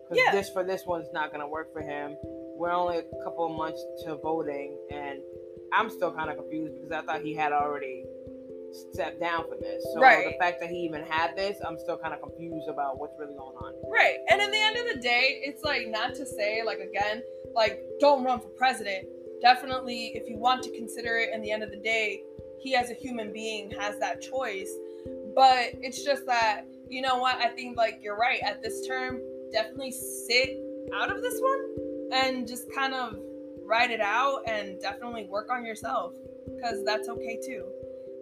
Because 0.08 0.22
yeah. 0.25 0.32
this 0.32 0.50
for 0.50 0.62
this 0.62 0.82
one's 0.86 1.08
not 1.12 1.32
gonna 1.32 1.48
work 1.48 1.72
for 1.72 1.80
him. 1.80 2.16
We're 2.56 2.70
only 2.70 2.98
a 2.98 3.25
couple 3.25 3.46
of 3.46 3.56
months 3.56 3.82
to 4.04 4.16
voting, 4.16 4.76
and 4.90 5.18
I'm 5.72 5.90
still 5.90 6.12
kind 6.12 6.30
of 6.30 6.36
confused 6.36 6.75
because 6.75 6.92
I 6.92 7.04
thought 7.04 7.22
he 7.22 7.34
had 7.34 7.52
already 7.52 8.04
stepped 8.73 9.20
down 9.20 9.49
from 9.49 9.61
this. 9.61 9.85
So 9.94 10.00
right. 10.00 10.32
the 10.32 10.38
fact 10.38 10.61
that 10.61 10.70
he 10.70 10.78
even 10.78 11.02
had 11.04 11.37
this, 11.37 11.58
I'm 11.66 11.78
still 11.78 11.99
kind 11.99 12.14
of 12.14 12.20
confused 12.20 12.68
about 12.68 12.99
what's 12.99 13.18
really 13.18 13.35
going 13.35 13.56
on. 13.56 13.75
Right. 13.90 14.16
And 14.28 14.40
at 14.40 14.50
the 14.50 14.61
end 14.61 14.76
of 14.76 14.94
the 14.94 15.00
day, 15.00 15.40
it's 15.44 15.62
like 15.62 15.88
not 15.88 16.14
to 16.14 16.26
say 16.26 16.62
like 16.64 16.78
again, 16.78 17.23
like 17.54 17.82
don't 18.00 18.25
run 18.25 18.40
for 18.40 18.49
president. 18.49 19.06
Definitely, 19.42 20.12
if 20.14 20.28
you 20.28 20.38
want 20.38 20.62
to 20.64 20.70
consider 20.70 21.18
it, 21.18 21.30
in 21.32 21.42
the 21.42 21.50
end 21.50 21.62
of 21.62 21.70
the 21.70 21.76
day, 21.76 22.23
he 22.58 22.75
as 22.75 22.90
a 22.90 22.94
human 22.94 23.32
being 23.32 23.70
has 23.73 23.99
that 23.99 24.20
choice. 24.20 24.70
But 25.35 25.75
it's 25.82 26.02
just 26.02 26.26
that 26.26 26.64
you 26.88 27.02
know 27.02 27.16
what? 27.16 27.37
I 27.37 27.49
think 27.49 27.76
like 27.76 28.00
you're 28.02 28.16
right. 28.16 28.40
At 28.42 28.62
this 28.62 28.87
term, 28.87 29.20
definitely 29.52 29.92
sit 29.92 30.58
out 30.94 31.11
of 31.11 31.23
this 31.23 31.40
one 31.40 31.76
and 32.12 32.46
just 32.46 32.73
kind 32.73 32.94
of 32.94 33.18
write 33.64 33.90
it 33.90 34.00
out 34.00 34.42
and 34.46 34.80
definitely 34.80 35.25
work 35.25 35.50
on 35.50 35.64
yourself 35.64 36.14
because 36.46 36.85
that's 36.85 37.08
okay 37.08 37.38
too. 37.44 37.64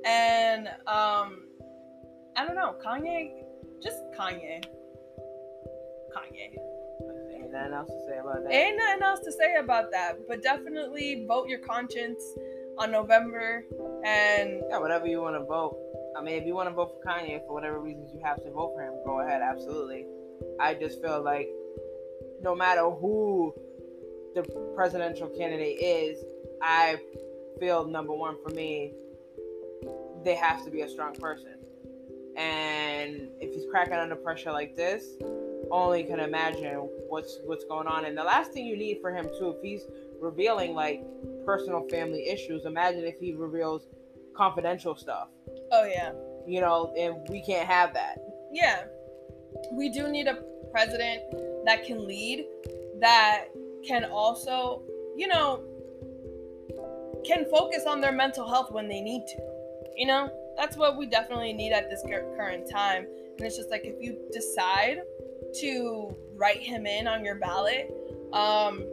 And 0.05 0.69
um, 0.87 1.45
I 2.37 2.45
don't 2.47 2.57
know, 2.57 2.77
Kanye, 2.85 3.45
just 3.83 3.99
Kanye, 4.19 4.65
Kanye. 6.15 6.57
Ain't 7.35 7.53
nothing 7.53 7.73
else 7.73 7.89
to 7.89 8.01
say 8.07 8.19
about 8.19 8.45
that. 8.45 8.53
Ain't 8.53 8.77
nothing 8.77 9.03
else 9.03 9.21
to 9.21 9.33
say 9.33 9.57
about 9.57 9.91
that, 9.93 10.19
but 10.29 10.43
definitely 10.43 11.25
vote 11.27 11.49
your 11.49 11.61
conscience 11.61 12.23
on 12.79 12.91
November 12.91 13.65
and 14.05 14.63
yeah, 14.69 14.79
whatever 14.79 15.07
you 15.07 15.21
want 15.21 15.37
to 15.37 15.45
vote. 15.45 15.79
I 16.17 16.23
mean, 16.23 16.35
if 16.35 16.47
you 16.47 16.55
want 16.55 16.69
to 16.69 16.75
vote 16.75 16.95
for 16.95 17.09
Kanye 17.09 17.41
for 17.47 17.55
whatever 17.55 17.81
reasons 17.81 18.11
you 18.13 18.21
have 18.23 18.43
to 18.45 18.51
vote 18.51 18.75
for 18.75 18.83
him, 18.83 18.95
go 19.05 19.21
ahead, 19.21 19.43
absolutely. 19.43 20.07
I 20.61 20.75
just 20.75 21.01
feel 21.03 21.23
like 21.23 21.49
no 22.43 22.55
matter 22.55 22.89
who 22.91 23.55
the 24.35 24.43
presidential 24.75 25.29
candidate 25.29 25.79
is, 25.81 26.25
I 26.63 26.97
feel 27.59 27.87
number 27.87 28.13
one 28.13 28.37
for 28.43 28.53
me, 28.55 28.93
they 30.25 30.35
have 30.35 30.65
to 30.65 30.71
be 30.71 30.83
a 30.83 30.89
strong 30.89 31.15
person. 31.15 31.57
and 32.37 33.29
if 33.41 33.53
he's 33.55 33.65
cracking 33.71 33.95
under 33.95 34.17
pressure 34.17 34.51
like 34.51 34.75
this, 34.77 35.05
only 35.71 36.03
can 36.03 36.21
imagine 36.21 36.77
what's 37.09 37.39
what's 37.45 37.65
going 37.65 37.87
on. 37.87 38.05
And 38.05 38.17
the 38.17 38.25
last 38.25 38.53
thing 38.53 38.67
you 38.67 38.77
need 38.77 38.99
for 39.01 39.15
him 39.15 39.29
too, 39.39 39.55
if 39.57 39.63
he's 39.63 39.83
revealing 40.21 40.75
like 40.75 41.05
personal 41.45 41.87
family 41.89 42.29
issues, 42.29 42.65
imagine 42.65 43.05
if 43.05 43.19
he 43.21 43.35
reveals 43.35 43.87
confidential 44.37 44.97
stuff. 44.97 45.29
Oh 45.71 45.85
yeah. 45.85 46.13
You 46.47 46.61
know, 46.61 46.93
and 46.99 47.27
we 47.31 47.43
can't 47.43 47.69
have 47.69 47.95
that. 47.95 48.19
Yeah. 48.53 48.85
We 49.73 49.89
do 49.91 50.09
need 50.09 50.27
a 50.27 50.43
president 50.73 51.23
that 51.65 51.85
can 51.87 52.07
lead, 52.07 52.45
that 53.01 53.47
can 53.87 54.05
also, 54.05 54.83
you 55.17 55.29
know, 55.29 55.63
can 57.25 57.47
focus 57.47 57.85
on 57.87 58.01
their 58.01 58.13
mental 58.13 58.49
health 58.49 58.73
when 58.73 58.89
they 58.89 59.01
need 59.01 59.25
to. 59.29 59.54
You 59.97 60.07
know, 60.07 60.31
that's 60.57 60.77
what 60.77 60.97
we 60.97 61.07
definitely 61.07 61.53
need 61.53 61.73
at 61.73 61.91
this 61.91 62.03
current 62.03 62.71
time. 62.71 63.07
And 63.37 63.47
it's 63.47 63.57
just 63.57 63.71
like 63.71 63.83
if 63.85 63.95
you 64.01 64.19
decide 64.33 65.03
to 65.61 66.17
write 66.37 66.61
him 66.61 66.87
in 66.87 67.07
on 67.07 67.25
your 67.25 67.37
ballot, 67.37 67.93
um, 68.33 68.85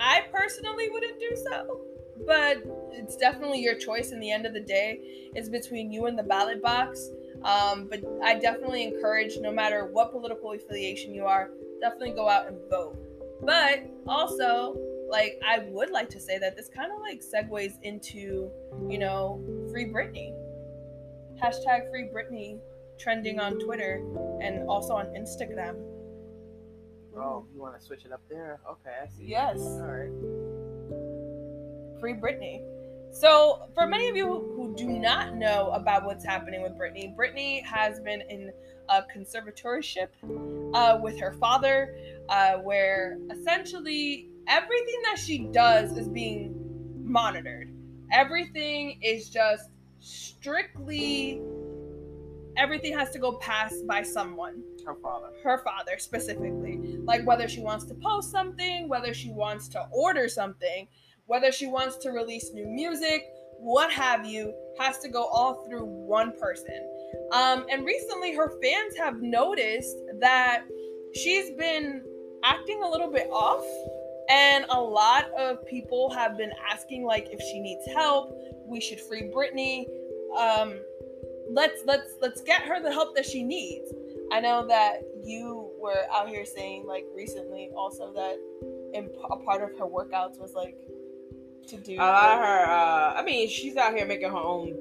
I 0.00 0.22
personally 0.32 0.88
wouldn't 0.90 1.18
do 1.18 1.36
so. 1.36 1.80
But 2.26 2.58
it's 2.92 3.16
definitely 3.16 3.60
your 3.60 3.76
choice 3.76 4.10
in 4.12 4.20
the 4.20 4.30
end 4.30 4.46
of 4.46 4.52
the 4.52 4.60
day. 4.60 5.00
It's 5.34 5.48
between 5.48 5.92
you 5.92 6.06
and 6.06 6.18
the 6.18 6.22
ballot 6.22 6.62
box. 6.62 7.08
Um, 7.42 7.86
but 7.88 8.00
I 8.24 8.34
definitely 8.34 8.84
encourage, 8.84 9.38
no 9.38 9.52
matter 9.52 9.86
what 9.86 10.10
political 10.10 10.52
affiliation 10.52 11.14
you 11.14 11.24
are, 11.24 11.50
definitely 11.80 12.10
go 12.10 12.28
out 12.28 12.48
and 12.48 12.56
vote. 12.68 12.96
But 13.42 13.88
also, 14.06 14.76
like, 15.08 15.40
I 15.46 15.60
would 15.70 15.90
like 15.90 16.08
to 16.10 16.20
say 16.20 16.38
that 16.38 16.56
this 16.56 16.68
kind 16.68 16.92
of 16.92 17.00
like 17.00 17.22
segues 17.22 17.74
into, 17.82 18.50
you 18.88 18.98
know, 18.98 19.42
Free 19.70 19.86
Britney. 19.86 20.32
Hashtag 21.42 21.90
Free 21.90 22.08
Britney 22.14 22.60
trending 22.98 23.38
on 23.38 23.58
Twitter 23.58 24.02
and 24.42 24.68
also 24.68 24.94
on 24.94 25.06
Instagram. 25.06 25.76
Oh, 27.16 27.46
you 27.54 27.60
want 27.60 27.78
to 27.78 27.84
switch 27.84 28.04
it 28.04 28.12
up 28.12 28.22
there? 28.28 28.60
Okay, 28.70 28.90
I 29.02 29.06
see. 29.08 29.24
Yes. 29.24 29.58
All 29.58 29.86
right. 29.86 30.10
Free 32.00 32.14
Britney. 32.14 32.62
So, 33.10 33.68
for 33.74 33.86
many 33.86 34.08
of 34.08 34.16
you 34.16 34.26
who 34.26 34.74
do 34.76 34.86
not 34.86 35.34
know 35.34 35.70
about 35.70 36.04
what's 36.04 36.24
happening 36.24 36.62
with 36.62 36.72
Britney, 36.72 37.16
Britney 37.16 37.64
has 37.64 38.00
been 38.00 38.22
in 38.28 38.52
a 38.88 39.02
conservatorship 39.02 40.08
uh, 40.74 40.98
with 41.02 41.18
her 41.18 41.32
father, 41.32 41.96
uh, 42.28 42.54
where 42.58 43.18
essentially 43.30 44.27
everything 44.48 45.02
that 45.04 45.18
she 45.18 45.48
does 45.52 45.96
is 45.96 46.08
being 46.08 46.54
monitored. 47.04 47.72
Everything 48.12 48.98
is 49.02 49.28
just 49.28 49.70
strictly, 50.00 51.40
everything 52.56 52.96
has 52.96 53.10
to 53.10 53.18
go 53.18 53.32
past 53.38 53.86
by 53.86 54.02
someone. 54.02 54.62
Her 54.86 54.94
father. 55.02 55.28
Her 55.44 55.58
father, 55.58 55.98
specifically. 55.98 56.98
Like 57.04 57.26
whether 57.26 57.46
she 57.46 57.60
wants 57.60 57.84
to 57.86 57.94
post 57.94 58.30
something, 58.30 58.88
whether 58.88 59.12
she 59.12 59.30
wants 59.30 59.68
to 59.68 59.86
order 59.92 60.28
something 60.28 60.88
whether 61.28 61.52
she 61.52 61.66
wants 61.66 61.96
to 61.98 62.10
release 62.10 62.50
new 62.52 62.66
music, 62.66 63.26
what 63.58 63.92
have 63.92 64.26
you, 64.26 64.52
has 64.78 64.98
to 64.98 65.08
go 65.08 65.26
all 65.26 65.66
through 65.68 65.84
one 65.84 66.32
person. 66.40 66.90
Um, 67.32 67.66
and 67.70 67.84
recently, 67.84 68.34
her 68.34 68.50
fans 68.62 68.96
have 68.96 69.20
noticed 69.20 69.96
that 70.20 70.62
she's 71.14 71.50
been 71.52 72.02
acting 72.44 72.82
a 72.82 72.88
little 72.88 73.10
bit 73.10 73.28
off, 73.30 73.64
and 74.28 74.64
a 74.68 74.80
lot 74.80 75.30
of 75.38 75.64
people 75.66 76.10
have 76.10 76.36
been 76.36 76.52
asking 76.70 77.04
like 77.04 77.28
if 77.30 77.40
she 77.40 77.60
needs 77.60 77.84
help. 77.94 78.36
We 78.66 78.80
should 78.80 79.00
free 79.00 79.30
Britney. 79.34 79.86
Um, 80.38 80.80
let's 81.50 81.82
let's 81.86 82.12
let's 82.20 82.42
get 82.42 82.62
her 82.62 82.82
the 82.82 82.92
help 82.92 83.14
that 83.16 83.24
she 83.24 83.42
needs. 83.42 83.92
I 84.30 84.40
know 84.40 84.66
that 84.68 85.02
you 85.24 85.70
were 85.80 86.04
out 86.12 86.28
here 86.28 86.44
saying 86.44 86.86
like 86.86 87.04
recently 87.14 87.70
also 87.76 88.12
that 88.12 88.36
in, 88.94 89.10
a 89.30 89.36
part 89.38 89.62
of 89.62 89.78
her 89.78 89.86
workouts 89.86 90.38
was 90.38 90.52
like 90.54 90.76
to 91.68 91.76
do. 91.76 91.94
A 91.94 91.98
lot 91.98 92.32
of 92.32 92.38
her, 92.40 92.64
uh, 92.70 93.14
I 93.14 93.22
mean, 93.24 93.48
she's 93.48 93.76
out 93.76 93.94
here 93.94 94.06
making 94.06 94.30
her 94.30 94.36
own 94.36 94.74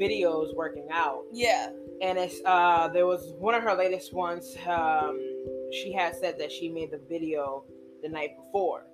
videos 0.00 0.54
working 0.54 0.86
out. 0.90 1.24
Yeah. 1.32 1.70
And 2.00 2.18
it's 2.18 2.40
uh, 2.44 2.88
there 2.88 3.06
was 3.06 3.34
one 3.38 3.54
of 3.54 3.62
her 3.62 3.74
latest 3.74 4.12
ones. 4.12 4.56
Um, 4.66 5.20
she 5.72 5.92
had 5.92 6.14
said 6.16 6.38
that 6.38 6.50
she 6.52 6.68
made 6.68 6.90
the 6.90 7.00
video 7.08 7.64
the 8.02 8.08
night 8.08 8.36
before. 8.36 8.84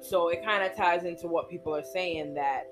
So 0.00 0.28
it 0.28 0.44
kind 0.44 0.64
of 0.64 0.76
ties 0.76 1.04
into 1.04 1.26
what 1.26 1.48
people 1.50 1.74
are 1.74 1.82
saying 1.82 2.34
that 2.34 2.68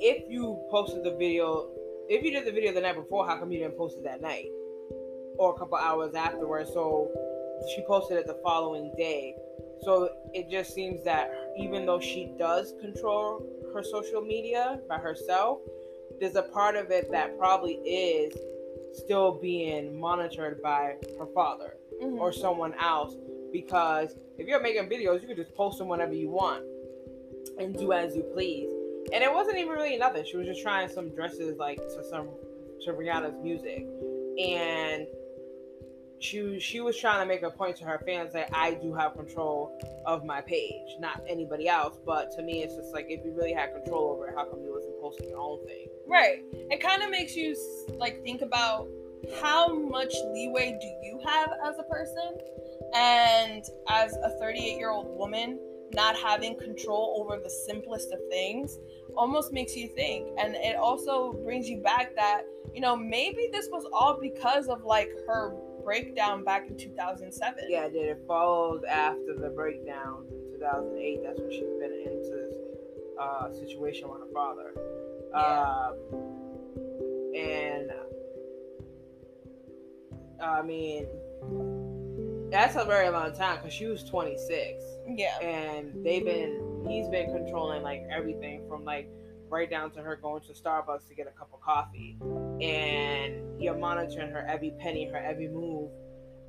if 0.00 0.24
you 0.28 0.60
posted 0.70 1.04
the 1.04 1.16
video, 1.16 1.70
if 2.08 2.22
you 2.24 2.30
did 2.30 2.44
the 2.44 2.52
video 2.52 2.72
the 2.72 2.80
night 2.80 2.96
before, 2.96 3.26
how 3.26 3.38
come 3.38 3.50
you 3.50 3.60
didn't 3.60 3.76
post 3.76 3.98
it 3.98 4.04
that 4.04 4.20
night 4.20 4.46
or 5.38 5.54
a 5.54 5.58
couple 5.58 5.78
hours 5.78 6.14
afterwards? 6.14 6.70
So 6.72 7.10
she 7.74 7.82
posted 7.86 8.18
it 8.18 8.26
the 8.26 8.38
following 8.42 8.92
day. 8.96 9.34
So 9.82 10.10
it 10.32 10.50
just 10.50 10.74
seems 10.74 11.04
that 11.04 11.30
even 11.58 11.86
though 11.86 12.00
she 12.00 12.32
does 12.38 12.74
control 12.80 13.46
her 13.72 13.82
social 13.82 14.20
media 14.20 14.80
by 14.88 14.98
herself, 14.98 15.60
there's 16.20 16.36
a 16.36 16.42
part 16.42 16.76
of 16.76 16.90
it 16.90 17.10
that 17.10 17.38
probably 17.38 17.74
is 17.74 18.36
still 18.92 19.38
being 19.40 19.98
monitored 19.98 20.62
by 20.62 20.94
her 21.18 21.26
father 21.34 21.76
mm-hmm. 22.02 22.18
or 22.18 22.32
someone 22.32 22.74
else. 22.74 23.14
Because 23.54 24.16
if 24.36 24.48
you're 24.48 24.60
making 24.60 24.88
videos, 24.88 25.22
you 25.22 25.28
can 25.28 25.36
just 25.36 25.54
post 25.54 25.78
them 25.78 25.86
whenever 25.86 26.12
you 26.12 26.28
want 26.28 26.64
and 27.56 27.72
do 27.72 27.92
as 27.92 28.16
you 28.16 28.24
please. 28.34 28.68
And 29.12 29.22
it 29.22 29.32
wasn't 29.32 29.58
even 29.58 29.68
really 29.68 29.96
nothing. 29.96 30.24
She 30.24 30.36
was 30.36 30.48
just 30.48 30.60
trying 30.60 30.88
some 30.88 31.10
dresses 31.10 31.56
like 31.56 31.76
to 31.78 32.04
some 32.10 32.30
to 32.82 32.92
Rihanna's 32.92 33.40
music. 33.40 33.86
And 34.42 35.06
she 36.18 36.58
she 36.58 36.80
was 36.80 36.98
trying 36.98 37.20
to 37.20 37.26
make 37.26 37.42
a 37.42 37.50
point 37.50 37.76
to 37.76 37.84
her 37.84 38.02
fans 38.04 38.32
that 38.32 38.48
I 38.52 38.74
do 38.74 38.92
have 38.92 39.14
control 39.14 39.78
of 40.04 40.24
my 40.24 40.40
page, 40.40 40.96
not 40.98 41.22
anybody 41.28 41.68
else. 41.68 42.00
But 42.04 42.32
to 42.32 42.42
me, 42.42 42.64
it's 42.64 42.74
just 42.74 42.92
like 42.92 43.06
if 43.08 43.24
you 43.24 43.32
really 43.36 43.52
had 43.52 43.72
control 43.72 44.10
over 44.10 44.26
it, 44.26 44.34
how 44.36 44.46
come 44.46 44.64
you 44.64 44.72
wasn't 44.74 45.00
posting 45.00 45.28
your 45.28 45.38
own 45.38 45.64
thing? 45.64 45.86
Right. 46.08 46.42
It 46.52 46.82
kind 46.82 47.04
of 47.04 47.10
makes 47.10 47.36
you 47.36 47.54
like 47.98 48.20
think 48.24 48.42
about 48.42 48.88
how 49.42 49.74
much 49.74 50.14
leeway 50.32 50.76
do 50.80 50.86
you 51.02 51.20
have 51.24 51.50
as 51.64 51.78
a 51.78 51.84
person, 51.84 52.38
and 52.94 53.64
as 53.88 54.16
a 54.16 54.30
38 54.38 54.76
year 54.76 54.90
old 54.90 55.16
woman, 55.18 55.58
not 55.92 56.16
having 56.16 56.58
control 56.58 57.20
over 57.20 57.40
the 57.42 57.50
simplest 57.50 58.12
of 58.12 58.18
things 58.30 58.78
almost 59.16 59.52
makes 59.52 59.76
you 59.76 59.86
think 59.94 60.26
and 60.40 60.56
it 60.56 60.74
also 60.74 61.34
brings 61.44 61.68
you 61.68 61.80
back 61.80 62.16
that 62.16 62.42
you 62.74 62.80
know 62.80 62.96
maybe 62.96 63.48
this 63.52 63.68
was 63.70 63.86
all 63.92 64.18
because 64.20 64.66
of 64.66 64.82
like 64.82 65.08
her 65.24 65.54
breakdown 65.84 66.44
back 66.44 66.66
in 66.68 66.76
2007. 66.76 67.64
Yeah, 67.68 67.88
did. 67.88 68.08
It 68.08 68.24
followed 68.26 68.84
after 68.84 69.34
the 69.38 69.50
breakdown 69.50 70.24
in 70.30 70.58
2008. 70.58 71.20
That's 71.22 71.40
when 71.40 71.50
she's 71.50 71.60
been 71.60 71.92
into 71.92 72.30
this 72.30 72.56
uh, 73.20 73.52
situation 73.52 74.08
with 74.08 74.20
her 74.20 74.32
father. 74.32 74.72
Yeah. 75.32 75.90
Um, 75.90 75.96
and 77.36 77.90
I 80.44 80.62
mean, 80.62 81.06
that's 82.50 82.76
a 82.76 82.84
very 82.84 83.08
long 83.08 83.34
time 83.34 83.56
because 83.56 83.72
she 83.72 83.86
was 83.86 84.04
26. 84.04 84.82
Yeah. 85.08 85.38
And 85.40 86.04
they've 86.04 86.24
been, 86.24 86.84
he's 86.88 87.08
been 87.08 87.32
controlling 87.32 87.82
like 87.82 88.04
everything 88.10 88.66
from 88.68 88.84
like 88.84 89.10
right 89.48 89.68
down 89.68 89.90
to 89.92 90.00
her 90.00 90.16
going 90.16 90.42
to 90.42 90.52
Starbucks 90.52 91.08
to 91.08 91.14
get 91.14 91.26
a 91.26 91.30
cup 91.30 91.50
of 91.52 91.60
coffee. 91.60 92.16
And 92.60 93.60
you're 93.60 93.76
monitoring 93.76 94.30
her 94.30 94.46
every 94.48 94.72
penny, 94.78 95.06
her 95.06 95.16
every 95.16 95.48
move. 95.48 95.90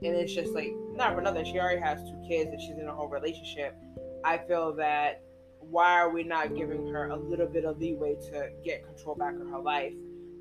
And 0.03 0.15
it's 0.15 0.33
just 0.33 0.53
like, 0.53 0.73
not 0.93 1.15
for 1.15 1.21
nothing, 1.21 1.45
she 1.45 1.59
already 1.59 1.81
has 1.81 2.01
two 2.03 2.21
kids 2.27 2.51
and 2.51 2.61
she's 2.61 2.77
in 2.77 2.87
a 2.87 2.93
whole 2.93 3.07
relationship. 3.07 3.75
I 4.23 4.39
feel 4.39 4.75
that 4.75 5.21
why 5.59 5.93
are 5.93 6.09
we 6.09 6.23
not 6.23 6.55
giving 6.55 6.87
her 6.87 7.09
a 7.09 7.15
little 7.15 7.47
bit 7.47 7.65
of 7.65 7.79
leeway 7.79 8.15
to 8.31 8.49
get 8.63 8.85
control 8.85 9.15
back 9.15 9.33
of 9.35 9.47
her 9.47 9.59
life? 9.59 9.93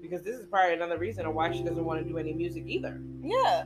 Because 0.05 0.23
this 0.23 0.37
is 0.37 0.47
probably 0.47 0.75
another 0.75 0.99
reason 0.99 1.25
of 1.25 1.35
why 1.35 1.51
she 1.51 1.63
doesn't 1.63 1.83
want 1.83 2.03
to 2.03 2.07
do 2.07 2.19
any 2.19 2.35
music 2.35 2.65
either. 2.67 3.01
Yeah. 3.23 3.65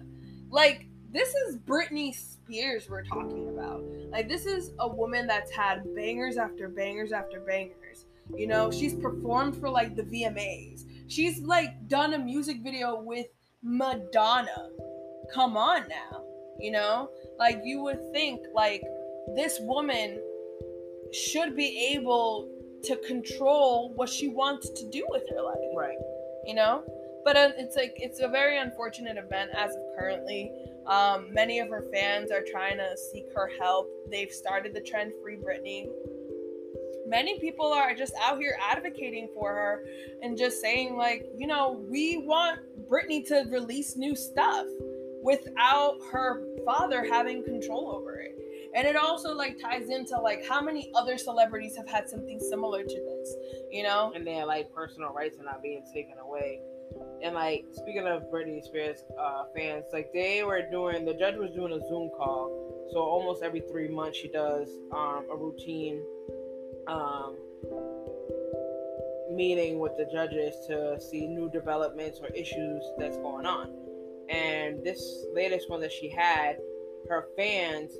Like, 0.50 0.87
this 1.12 1.35
is 1.35 1.57
Britney 1.57 2.14
Spears 2.14 2.88
we're 2.88 3.02
talking 3.02 3.49
about. 3.49 3.83
Like, 4.11 4.28
this 4.28 4.47
is 4.47 4.71
a 4.78 4.87
woman 4.87 5.26
that's 5.26 5.50
had 5.50 5.83
bangers 5.97 6.37
after 6.37 6.68
bangers 6.68 7.11
after 7.11 7.40
bangers. 7.40 8.07
You 8.37 8.47
know, 8.47 8.71
she's 8.71 8.95
performed 8.95 9.57
for 9.57 9.68
like 9.68 9.97
the 9.97 10.04
VMAs. 10.04 10.85
She's 11.09 11.40
like 11.40 11.88
done 11.88 12.14
a 12.14 12.18
music 12.18 12.59
video 12.62 13.00
with 13.00 13.26
Madonna. 13.64 14.71
Come 15.35 15.57
on 15.57 15.88
now. 15.88 16.25
You 16.61 16.71
know? 16.71 17.11
Like 17.37 17.62
you 17.64 17.83
would 17.83 18.12
think 18.12 18.40
like 18.54 18.85
this 19.35 19.59
woman 19.62 20.23
should 21.12 21.57
be 21.57 21.95
able 21.95 22.49
to 22.85 22.97
control 23.09 23.92
what 23.95 24.09
she 24.09 24.28
wants 24.28 24.71
to 24.71 24.88
do 24.90 25.04
with 25.09 25.25
her 25.30 25.42
life. 25.42 25.59
Right. 25.75 25.99
You 26.49 26.55
know? 26.55 26.83
But 27.25 27.37
uh, 27.37 27.50
it's 27.57 27.76
like 27.76 27.93
it's 27.97 28.21
a 28.21 28.28
very 28.28 28.59
unfortunate 28.59 29.17
event 29.17 29.50
as 29.55 29.76
of 29.76 29.83
currently. 29.97 30.50
Um, 30.87 31.33
many 31.33 31.61
of 31.61 31.69
her 31.69 31.85
fans 31.93 32.33
are 32.33 32.43
trying 32.43 32.78
to 32.78 32.97
seek 32.97 33.26
her 33.35 33.50
help. 33.61 33.88
They've 34.11 34.33
started 34.33 34.75
the 34.75 34.81
trend 34.81 35.12
Free 35.23 35.37
Britney 35.37 35.87
many 37.09 37.40
people 37.40 37.73
are 37.73 37.95
just 37.95 38.12
out 38.23 38.38
here 38.38 38.57
advocating 38.61 39.28
for 39.35 39.55
her 39.55 39.85
and 40.23 40.37
just 40.37 40.61
saying 40.61 40.97
like, 40.97 41.26
you 41.37 41.47
know, 41.47 41.83
we 41.88 42.19
want 42.19 42.61
Britney 42.88 43.26
to 43.28 43.47
release 43.50 43.97
new 43.97 44.14
stuff 44.14 44.67
without 45.23 45.99
her 46.12 46.45
father 46.64 47.05
having 47.05 47.43
control 47.43 47.90
over 47.90 48.21
it. 48.21 48.35
And 48.75 48.87
it 48.87 48.97
also 48.97 49.35
like 49.35 49.59
ties 49.59 49.88
into 49.88 50.21
like 50.21 50.47
how 50.47 50.61
many 50.61 50.93
other 50.95 51.17
celebrities 51.17 51.75
have 51.76 51.88
had 51.88 52.09
something 52.09 52.38
similar 52.38 52.83
to 52.83 52.88
this, 52.88 53.18
you 53.70 53.82
know? 53.82 54.12
And 54.14 54.26
their 54.26 54.47
like 54.47 54.73
personal 54.73 55.12
rights 55.12 55.38
are 55.38 55.44
not 55.44 55.62
being 55.62 55.82
taken 55.92 56.18
away. 56.18 56.61
And 57.23 57.35
like 57.35 57.66
speaking 57.73 58.06
of 58.06 58.23
Britney 58.32 58.62
Spears 58.62 59.04
uh, 59.20 59.44
fans, 59.54 59.85
like 59.92 60.12
they 60.12 60.42
were 60.44 60.62
doing 60.70 61.04
the 61.04 61.14
judge 61.14 61.37
was 61.37 61.50
doing 61.50 61.73
a 61.73 61.80
Zoom 61.87 62.11
call. 62.16 62.88
So 62.92 63.00
almost 63.00 63.42
every 63.42 63.61
three 63.61 63.88
months 63.88 64.18
she 64.18 64.28
does 64.28 64.68
um, 64.92 65.26
a 65.30 65.37
routine 65.37 66.02
um, 66.87 67.37
meeting 69.30 69.78
with 69.78 69.97
the 69.97 70.08
judges 70.11 70.54
to 70.68 71.00
see 71.00 71.26
new 71.26 71.50
developments 71.50 72.18
or 72.20 72.28
issues 72.28 72.82
that's 72.99 73.16
going 73.18 73.47
on. 73.47 73.75
And 74.30 74.85
this 74.85 75.26
latest 75.35 75.70
one 75.70 75.80
that 75.80 75.92
she 75.92 76.08
had, 76.08 76.56
her 77.08 77.28
fans 77.37 77.92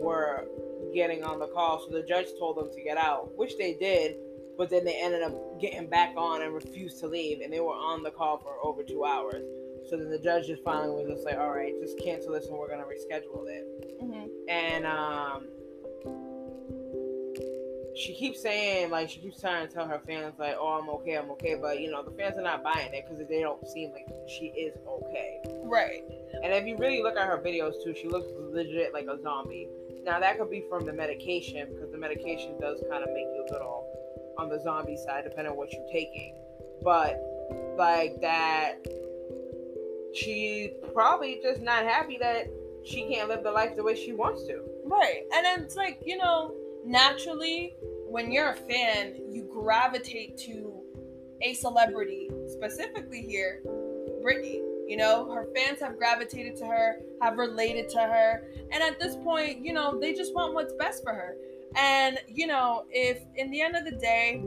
were 0.00 0.46
getting 0.94 1.24
on 1.24 1.38
the 1.38 1.48
call, 1.48 1.80
so 1.80 1.90
the 1.90 2.02
judge 2.02 2.26
told 2.38 2.56
them 2.56 2.70
to 2.72 2.82
get 2.82 2.96
out, 2.96 3.30
which 3.36 3.56
they 3.56 3.74
did, 3.74 4.16
but 4.58 4.70
then 4.70 4.84
they 4.84 5.00
ended 5.00 5.22
up 5.22 5.60
getting 5.60 5.86
back 5.86 6.14
on 6.16 6.42
and 6.42 6.54
refused 6.54 7.00
to 7.00 7.06
leave, 7.06 7.40
and 7.40 7.52
they 7.52 7.60
were 7.60 7.74
on 7.74 8.02
the 8.02 8.10
call 8.10 8.38
for 8.38 8.54
over 8.62 8.82
two 8.82 9.04
hours. 9.04 9.44
So 9.88 9.96
then 9.96 10.10
the 10.10 10.18
judge 10.18 10.46
just 10.46 10.62
finally 10.62 10.90
was 10.90 11.12
just 11.12 11.24
like, 11.24 11.38
"All 11.38 11.50
right, 11.50 11.72
just 11.80 11.98
cancel 11.98 12.32
this, 12.32 12.46
and 12.46 12.56
we're 12.56 12.68
gonna 12.68 12.84
reschedule 12.84 13.48
it." 13.48 14.00
Mm-hmm. 14.02 14.26
And 14.48 14.86
um, 14.86 15.46
she 17.94 18.14
keeps 18.14 18.40
saying 18.40 18.90
like 18.90 19.10
she 19.10 19.20
keeps 19.20 19.40
trying 19.40 19.66
to 19.66 19.72
tell 19.72 19.86
her 19.86 20.00
fans 20.06 20.34
like, 20.38 20.56
"Oh, 20.58 20.80
I'm 20.80 20.88
okay, 20.90 21.16
I'm 21.16 21.30
okay," 21.32 21.56
but 21.60 21.80
you 21.80 21.90
know 21.90 22.02
the 22.02 22.10
fans 22.12 22.38
are 22.38 22.42
not 22.42 22.62
buying 22.62 22.92
it 22.92 23.04
because 23.08 23.26
they 23.28 23.40
don't 23.40 23.66
seem 23.68 23.92
like 23.92 24.06
she 24.28 24.46
is 24.46 24.76
okay. 24.86 25.40
Right. 25.64 26.02
And 26.42 26.52
if 26.52 26.66
you 26.66 26.76
really 26.76 27.02
look 27.02 27.16
at 27.16 27.26
her 27.26 27.38
videos 27.38 27.82
too, 27.84 27.94
she 27.94 28.08
looks 28.08 28.26
legit 28.52 28.92
like 28.92 29.06
a 29.06 29.20
zombie. 29.22 29.68
Now 30.04 30.18
that 30.20 30.38
could 30.38 30.50
be 30.50 30.64
from 30.68 30.86
the 30.86 30.92
medication 30.92 31.68
because 31.72 31.92
the 31.92 31.98
medication 31.98 32.58
does 32.60 32.82
kind 32.90 33.02
of 33.02 33.10
make 33.10 33.26
you 33.26 33.46
a 33.48 33.52
little 33.52 33.86
on 34.38 34.48
the 34.48 34.60
zombie 34.60 34.96
side, 34.96 35.24
depending 35.24 35.52
on 35.52 35.56
what 35.56 35.72
you're 35.72 35.88
taking. 35.92 36.34
But 36.82 37.20
like 37.76 38.20
that, 38.20 38.76
she's 40.14 40.70
probably 40.92 41.40
just 41.42 41.60
not 41.60 41.84
happy 41.84 42.18
that 42.20 42.48
she 42.84 43.08
can't 43.08 43.28
live 43.28 43.42
the 43.42 43.50
life 43.50 43.76
the 43.76 43.82
way 43.82 43.94
she 43.94 44.12
wants 44.12 44.44
to. 44.44 44.62
Right, 44.84 45.22
and 45.34 45.62
it's 45.62 45.76
like 45.76 46.02
you 46.04 46.18
know, 46.18 46.54
naturally, 46.84 47.74
when 48.08 48.32
you're 48.32 48.50
a 48.50 48.56
fan, 48.56 49.14
you 49.30 49.48
gravitate 49.52 50.36
to 50.38 50.82
a 51.40 51.54
celebrity, 51.54 52.30
specifically 52.48 53.22
here, 53.22 53.62
Britney. 54.24 54.60
You 54.86 54.96
know, 54.98 55.32
her 55.32 55.46
fans 55.54 55.80
have 55.80 55.96
gravitated 55.96 56.56
to 56.56 56.66
her, 56.66 57.00
have 57.22 57.38
related 57.38 57.88
to 57.90 58.00
her, 58.00 58.44
and 58.70 58.82
at 58.82 58.98
this 59.00 59.16
point, 59.16 59.64
you 59.64 59.72
know, 59.72 59.98
they 59.98 60.12
just 60.12 60.34
want 60.34 60.54
what's 60.54 60.74
best 60.74 61.02
for 61.02 61.14
her. 61.14 61.36
And, 61.76 62.18
you 62.28 62.46
know, 62.46 62.84
if 62.90 63.22
in 63.36 63.50
the 63.50 63.60
end 63.60 63.76
of 63.76 63.84
the 63.84 63.92
day, 63.92 64.42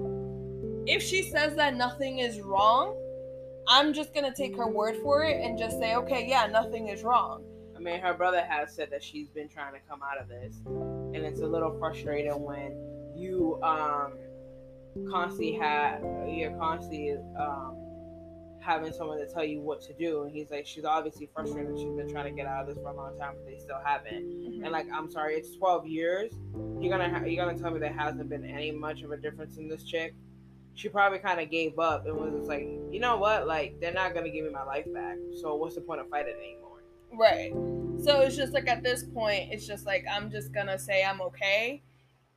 if 0.85 1.01
she 1.01 1.23
says 1.23 1.55
that 1.55 1.75
nothing 1.75 2.19
is 2.19 2.39
wrong, 2.41 2.95
I'm 3.67 3.93
just 3.93 4.13
going 4.13 4.25
to 4.25 4.35
take 4.35 4.55
her 4.57 4.67
word 4.67 4.97
for 5.01 5.23
it 5.23 5.43
and 5.43 5.57
just 5.57 5.79
say, 5.79 5.95
okay, 5.95 6.27
yeah, 6.27 6.45
nothing 6.47 6.89
is 6.89 7.03
wrong. 7.03 7.43
I 7.75 7.79
mean, 7.79 7.99
her 7.99 8.13
brother 8.13 8.43
has 8.47 8.73
said 8.73 8.89
that 8.91 9.03
she's 9.03 9.29
been 9.29 9.49
trying 9.49 9.73
to 9.73 9.79
come 9.89 10.01
out 10.03 10.21
of 10.21 10.27
this. 10.27 10.55
And 10.65 11.17
it's 11.17 11.41
a 11.41 11.47
little 11.47 11.77
frustrating 11.79 12.39
when 12.41 12.77
you 13.15 13.59
um 13.63 14.13
constantly 15.09 15.53
have, 15.53 16.01
you're 16.27 16.57
constantly 16.57 17.17
um, 17.39 17.75
having 18.65 18.91
someone 18.91 19.19
to 19.19 19.27
tell 19.27 19.43
you 19.43 19.61
what 19.61 19.81
to 19.83 19.93
do. 19.93 20.23
And 20.23 20.31
he's 20.31 20.49
like, 20.49 20.65
she's 20.65 20.85
obviously 20.85 21.29
frustrated. 21.33 21.77
She's 21.77 21.93
been 21.93 22.09
trying 22.09 22.25
to 22.25 22.31
get 22.31 22.47
out 22.47 22.61
of 22.61 22.67
this 22.67 22.83
for 22.83 22.89
a 22.89 22.95
long 22.95 23.17
time, 23.19 23.35
but 23.35 23.45
they 23.45 23.59
still 23.59 23.79
haven't. 23.83 24.25
Mm-hmm. 24.25 24.63
And 24.63 24.71
like, 24.71 24.87
I'm 24.91 25.09
sorry, 25.09 25.35
it's 25.35 25.55
12 25.55 25.85
years. 25.85 26.33
You're 26.79 26.89
gonna 26.89 27.09
ha- 27.09 27.25
you're 27.25 27.45
gonna 27.45 27.57
tell 27.57 27.71
me 27.71 27.79
there 27.79 27.93
hasn't 27.93 28.27
been 28.27 28.43
any 28.43 28.71
much 28.71 29.03
of 29.03 29.11
a 29.11 29.17
difference 29.17 29.57
in 29.57 29.69
this 29.69 29.83
chick. 29.83 30.15
She 30.73 30.89
probably 30.89 31.19
kind 31.19 31.39
of 31.39 31.49
gave 31.49 31.77
up 31.79 32.05
and 32.05 32.15
was 32.17 32.33
just 32.33 32.49
like, 32.49 32.67
you 32.91 32.99
know 32.99 33.17
what? 33.17 33.47
Like, 33.47 33.79
they're 33.79 33.93
not 33.93 34.13
gonna 34.13 34.29
give 34.29 34.45
me 34.45 34.51
my 34.51 34.63
life 34.63 34.91
back. 34.93 35.17
So 35.41 35.55
what's 35.55 35.75
the 35.75 35.81
point 35.81 36.01
of 36.01 36.09
fighting 36.09 36.33
anymore? 36.35 36.81
Right. 37.13 37.51
So 38.03 38.21
it's 38.21 38.35
just 38.35 38.53
like 38.53 38.67
at 38.67 38.83
this 38.83 39.03
point, 39.03 39.53
it's 39.53 39.67
just 39.67 39.85
like 39.85 40.05
I'm 40.11 40.31
just 40.31 40.53
gonna 40.53 40.79
say 40.79 41.03
I'm 41.03 41.21
okay. 41.21 41.83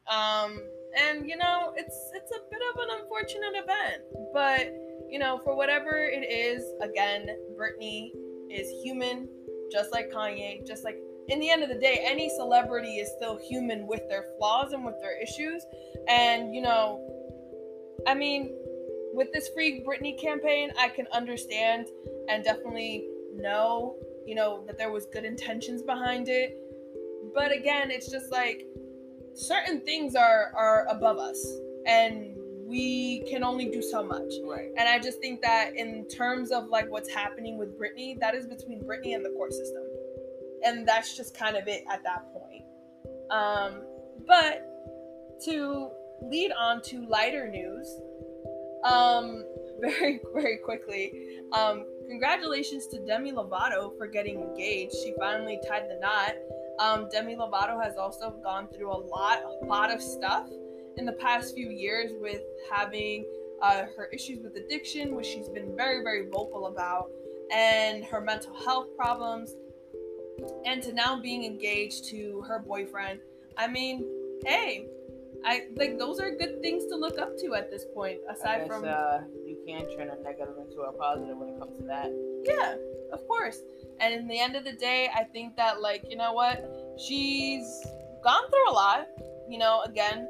Um, 0.07 0.61
and 1.01 1.27
you 1.27 1.37
know, 1.37 1.73
it's 1.77 1.97
it's 2.15 2.31
a 2.33 2.41
bit 2.51 2.61
of 2.73 2.81
an 2.83 2.89
unfortunate 3.01 3.55
event, 3.55 4.03
but 4.33 4.88
you 5.09 5.19
know, 5.19 5.41
for 5.45 5.57
whatever 5.57 5.91
it 5.97 6.31
is, 6.31 6.65
again, 6.83 7.29
Britney 7.59 8.11
is 8.51 8.71
human, 8.83 9.29
just 9.71 9.93
like 9.93 10.11
Kanye, 10.11 10.67
just 10.67 10.85
like 10.85 10.99
in 11.29 11.41
the 11.41 11.51
end 11.51 11.63
of 11.63 11.69
the 11.69 11.79
day, 11.79 12.05
any 12.07 12.31
celebrity 12.31 12.97
is 12.97 13.11
still 13.17 13.39
human 13.39 13.87
with 13.87 14.01
their 14.09 14.25
flaws 14.39 14.73
and 14.73 14.85
with 14.85 14.95
their 15.01 15.21
issues. 15.23 15.63
And, 16.09 16.55
you 16.55 16.63
know, 16.63 17.07
I 18.07 18.15
mean, 18.15 18.57
with 19.13 19.31
this 19.33 19.49
Free 19.49 19.85
Britney 19.87 20.19
campaign, 20.19 20.71
I 20.79 20.89
can 20.89 21.07
understand 21.13 21.89
and 22.31 22.43
definitely 22.43 23.09
know, 23.35 23.97
you 24.27 24.35
know, 24.35 24.65
that 24.67 24.79
there 24.79 24.91
was 24.91 25.07
good 25.13 25.25
intentions 25.25 25.83
behind 25.83 26.29
it. 26.29 26.57
But 27.35 27.53
again, 27.53 27.91
it's 27.91 28.11
just 28.11 28.33
like 28.33 28.65
certain 29.35 29.81
things 29.83 30.15
are 30.15 30.53
are 30.57 30.87
above 30.89 31.19
us. 31.19 31.47
And 31.87 32.38
we 32.69 33.25
can 33.31 33.43
only 33.43 33.71
do 33.71 33.81
so 33.81 34.05
much. 34.05 34.31
Right. 34.45 34.71
And 34.77 34.89
I 34.89 34.99
just 34.99 35.21
think 35.21 35.41
that 35.41 35.75
in 35.75 36.07
terms 36.09 36.51
of 36.51 36.69
like 36.69 36.91
what's 36.91 37.11
happening 37.11 37.59
with 37.59 37.79
Britney, 37.79 38.19
that 38.21 38.35
is 38.35 38.47
between 38.47 38.83
Britney 38.83 39.15
and 39.15 39.25
the 39.25 39.31
court 39.31 39.53
system. 39.53 39.83
And 40.65 40.87
that's 40.87 41.17
just 41.17 41.37
kind 41.37 41.57
of 41.57 41.67
it 41.67 41.85
at 41.91 42.03
that 42.05 42.31
point. 42.33 42.65
Um, 43.31 43.83
but 44.27 44.67
to 45.45 45.91
lead 46.23 46.53
on 46.53 46.83
to 46.83 47.07
lighter 47.07 47.49
news, 47.49 47.89
um, 48.85 49.45
very, 49.81 50.21
very 50.35 50.59
quickly, 50.59 51.13
um, 51.53 51.87
congratulations 52.09 52.87
to 52.89 53.05
Demi 53.07 53.33
Lovato 53.33 53.97
for 53.97 54.07
getting 54.07 54.41
engaged. 54.41 54.93
She 54.93 55.15
finally 55.19 55.59
tied 55.69 55.85
the 55.89 55.99
knot. 56.01 56.35
Um, 56.81 57.09
Demi 57.11 57.35
Lovato 57.37 57.83
has 57.83 57.97
also 57.97 58.31
gone 58.43 58.69
through 58.69 58.93
a 58.93 59.01
lot, 59.01 59.41
a 59.63 59.65
lot 59.65 59.91
of 59.91 60.03
stuff 60.03 60.49
in 60.99 61.07
the 61.07 61.13
past 61.13 61.55
few 61.55 61.71
years 61.71 62.13
with 62.21 62.43
having 62.71 63.25
uh, 63.63 63.85
her 63.97 64.07
issues 64.13 64.41
with 64.43 64.57
addiction, 64.57 65.15
which 65.15 65.27
she's 65.27 65.49
been 65.49 65.75
very, 65.77 66.03
very 66.03 66.29
vocal 66.29 66.67
about, 66.67 67.11
and 67.53 68.05
her 68.05 68.21
mental 68.21 68.55
health 68.65 68.89
problems, 68.97 69.55
and 70.65 70.83
to 70.83 70.93
now 70.93 71.21
being 71.21 71.45
engaged 71.45 72.05
to 72.11 72.43
her 72.47 72.59
boyfriend. 72.59 73.21
I 73.57 73.67
mean, 73.67 74.07
hey, 74.47 74.87
I 75.45 75.67
like 75.77 75.99
those 75.99 76.21
are 76.21 76.31
good 76.31 76.61
things 76.63 76.87
to 76.87 76.97
look 76.97 77.19
up 77.19 77.37
to 77.39 77.55
at 77.55 77.71
this 77.71 77.85
point. 77.95 78.19
Aside 78.29 78.61
guess, 78.61 78.69
from, 78.69 78.85
uh, 78.85 79.19
you 79.47 79.59
can 79.67 79.89
turn 79.97 80.11
a 80.11 80.23
negative 80.23 80.57
into 80.59 80.83
a 80.83 80.93
positive 80.93 81.37
when 81.37 81.51
it 81.51 81.59
comes 81.59 81.79
to 81.79 81.85
that. 81.85 82.13
Yeah, 82.45 82.77
of 83.13 83.27
course. 83.27 83.63
And 84.01 84.15
in 84.15 84.29
the 84.29 84.39
end 84.39 84.57
of 84.57 84.65
the 84.65 84.73
day, 84.73 85.09
I 85.15 85.25
think 85.25 85.57
that 85.57 85.81
like 85.81 86.05
you 86.09 86.17
know 86.17 86.33
what, 86.33 86.97
she's 86.99 87.87
gone 88.23 88.49
through 88.51 88.71
a 88.71 88.73
lot. 88.73 89.09
You 89.49 89.59
know, 89.59 89.83
again, 89.83 90.29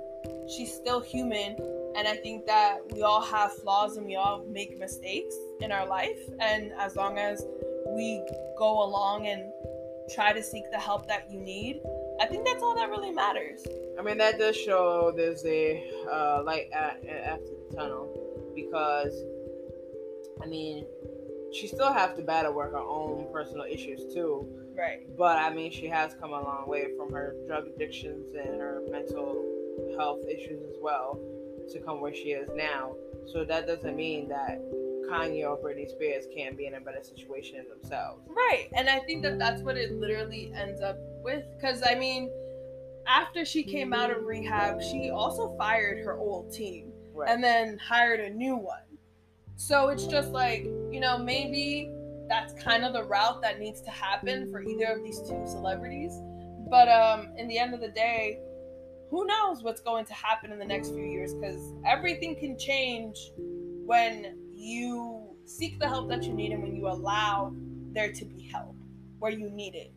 she's 0.48 0.72
still 0.72 1.00
human 1.00 1.56
and 1.96 2.06
i 2.06 2.14
think 2.14 2.46
that 2.46 2.78
we 2.92 3.02
all 3.02 3.20
have 3.20 3.52
flaws 3.52 3.96
and 3.96 4.06
we 4.06 4.16
all 4.16 4.44
make 4.48 4.78
mistakes 4.78 5.34
in 5.60 5.72
our 5.72 5.86
life. 5.86 6.18
And 6.40 6.72
as 6.78 6.96
long 6.96 7.18
as 7.18 7.44
we 7.86 8.22
go 8.58 8.84
along 8.84 9.26
and 9.26 9.42
try 10.14 10.32
to 10.32 10.42
seek 10.42 10.64
the 10.70 10.78
help 10.78 11.06
that 11.08 11.30
you 11.30 11.40
need 11.40 11.80
i 12.20 12.26
think 12.26 12.44
that's 12.46 12.62
all 12.62 12.74
that 12.74 12.88
really 12.88 13.10
matters. 13.10 13.66
I 13.98 14.02
mean 14.02 14.18
that 14.18 14.38
does 14.38 14.56
show 14.56 15.12
there's 15.14 15.44
a 15.44 15.84
uh, 16.10 16.42
light 16.44 16.68
at, 16.72 17.04
after 17.06 17.50
the 17.68 17.76
tunnel 17.76 18.52
because 18.54 19.22
i 20.42 20.46
mean 20.46 20.86
she 21.52 21.66
still 21.66 21.92
has 21.92 22.16
to 22.16 22.22
battle 22.22 22.54
with 22.54 22.72
her 22.72 22.78
own 22.78 23.26
personal 23.32 23.64
issues 23.64 24.12
too. 24.12 24.46
Right. 24.76 25.00
But 25.16 25.38
i 25.38 25.52
mean 25.52 25.70
she 25.70 25.88
has 25.88 26.14
come 26.20 26.32
a 26.32 26.40
long 26.40 26.68
way 26.68 26.86
from 26.96 27.12
her 27.12 27.34
drug 27.46 27.66
addictions 27.66 28.34
and 28.34 28.60
her 28.60 28.82
mental 28.90 29.57
health 29.96 30.20
issues 30.28 30.62
as 30.68 30.76
well 30.80 31.18
to 31.72 31.80
come 31.80 32.00
where 32.00 32.14
she 32.14 32.30
is 32.30 32.48
now. 32.54 32.94
So 33.32 33.44
that 33.44 33.66
doesn't 33.66 33.96
mean 33.96 34.28
that 34.28 34.58
Kanye 35.10 35.48
or 35.48 35.56
Britney 35.58 35.88
Spears 35.88 36.24
can't 36.34 36.56
be 36.56 36.66
in 36.66 36.74
a 36.74 36.80
better 36.80 37.02
situation 37.02 37.64
themselves. 37.68 38.22
Right. 38.28 38.68
And 38.74 38.88
I 38.88 39.00
think 39.00 39.22
that 39.22 39.38
that's 39.38 39.62
what 39.62 39.76
it 39.76 39.92
literally 39.92 40.52
ends 40.54 40.80
up 40.80 40.96
with. 41.22 41.44
Because, 41.56 41.82
I 41.86 41.94
mean, 41.94 42.30
after 43.06 43.44
she 43.44 43.62
came 43.62 43.92
out 43.92 44.10
of 44.10 44.24
rehab, 44.24 44.82
she 44.82 45.10
also 45.10 45.56
fired 45.56 46.04
her 46.04 46.18
old 46.18 46.52
team 46.52 46.92
right. 47.14 47.30
and 47.30 47.42
then 47.42 47.78
hired 47.78 48.20
a 48.20 48.30
new 48.30 48.56
one. 48.56 48.82
So 49.56 49.88
it's 49.88 50.06
just 50.06 50.30
like, 50.30 50.64
you 50.90 51.00
know, 51.00 51.18
maybe 51.18 51.90
that's 52.28 52.52
kind 52.62 52.84
of 52.84 52.92
the 52.92 53.04
route 53.04 53.40
that 53.42 53.58
needs 53.58 53.80
to 53.82 53.90
happen 53.90 54.50
for 54.52 54.62
either 54.62 54.86
of 54.86 55.02
these 55.02 55.20
two 55.20 55.42
celebrities. 55.46 56.12
But 56.70 56.88
um, 56.88 57.30
in 57.36 57.48
the 57.48 57.58
end 57.58 57.74
of 57.74 57.80
the 57.80 57.88
day, 57.88 58.38
who 59.10 59.26
knows 59.26 59.62
what's 59.62 59.80
going 59.80 60.04
to 60.06 60.14
happen 60.14 60.52
in 60.52 60.58
the 60.58 60.64
next 60.64 60.90
few 60.90 61.04
years 61.04 61.34
because 61.34 61.72
everything 61.86 62.36
can 62.36 62.58
change 62.58 63.18
when 63.86 64.36
you 64.54 65.22
seek 65.44 65.78
the 65.78 65.88
help 65.88 66.08
that 66.10 66.24
you 66.24 66.32
need 66.32 66.52
and 66.52 66.62
when 66.62 66.76
you 66.76 66.86
allow 66.88 67.52
there 67.92 68.12
to 68.12 68.24
be 68.24 68.42
help 68.42 68.76
where 69.18 69.32
you 69.32 69.50
need 69.50 69.74
it. 69.74 69.92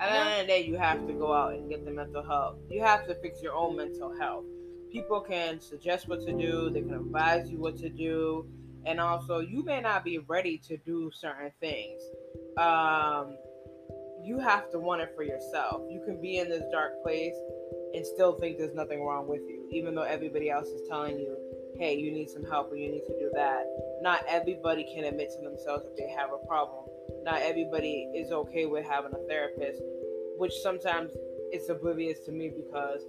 At 0.00 0.10
the 0.10 0.16
end 0.16 0.28
of 0.28 0.46
the 0.46 0.52
day, 0.52 0.64
you 0.64 0.76
have 0.76 1.06
to 1.06 1.12
go 1.12 1.32
out 1.32 1.54
and 1.54 1.68
get 1.68 1.84
the 1.84 1.90
mental 1.90 2.22
health. 2.22 2.56
You 2.70 2.82
have 2.82 3.06
to 3.08 3.14
fix 3.16 3.42
your 3.42 3.54
own 3.54 3.76
mental 3.76 4.16
health. 4.16 4.44
People 4.92 5.20
can 5.20 5.60
suggest 5.60 6.08
what 6.08 6.20
to 6.20 6.32
do, 6.32 6.70
they 6.70 6.80
can 6.80 6.94
advise 6.94 7.50
you 7.50 7.58
what 7.58 7.76
to 7.78 7.88
do, 7.88 8.46
and 8.86 9.00
also 9.00 9.40
you 9.40 9.64
may 9.64 9.80
not 9.80 10.04
be 10.04 10.18
ready 10.18 10.56
to 10.68 10.76
do 10.78 11.10
certain 11.12 11.50
things. 11.60 12.00
Um, 12.56 13.36
you 14.22 14.38
have 14.38 14.70
to 14.70 14.78
want 14.78 15.02
it 15.02 15.12
for 15.14 15.22
yourself. 15.22 15.82
You 15.90 16.02
can 16.04 16.20
be 16.20 16.38
in 16.38 16.48
this 16.48 16.62
dark 16.70 17.02
place 17.02 17.34
and 17.94 18.06
still 18.06 18.32
think 18.32 18.58
there's 18.58 18.74
nothing 18.74 19.04
wrong 19.04 19.28
with 19.28 19.42
you, 19.48 19.66
even 19.70 19.94
though 19.94 20.02
everybody 20.02 20.50
else 20.50 20.68
is 20.68 20.88
telling 20.88 21.18
you, 21.18 21.36
hey, 21.78 21.96
you 21.96 22.10
need 22.10 22.28
some 22.28 22.44
help 22.44 22.72
or 22.72 22.76
you 22.76 22.90
need 22.90 23.04
to 23.06 23.18
do 23.18 23.30
that. 23.34 23.64
Not 24.02 24.24
everybody 24.28 24.84
can 24.94 25.04
admit 25.04 25.30
to 25.36 25.42
themselves 25.42 25.84
that 25.84 25.96
they 25.96 26.08
have 26.10 26.30
a 26.32 26.46
problem. 26.46 26.84
Not 27.22 27.40
everybody 27.40 28.10
is 28.14 28.32
okay 28.32 28.66
with 28.66 28.84
having 28.84 29.12
a 29.12 29.28
therapist, 29.28 29.80
which 30.36 30.52
sometimes 30.62 31.12
it's 31.50 31.68
oblivious 31.68 32.20
to 32.20 32.32
me 32.32 32.50
because 32.54 33.02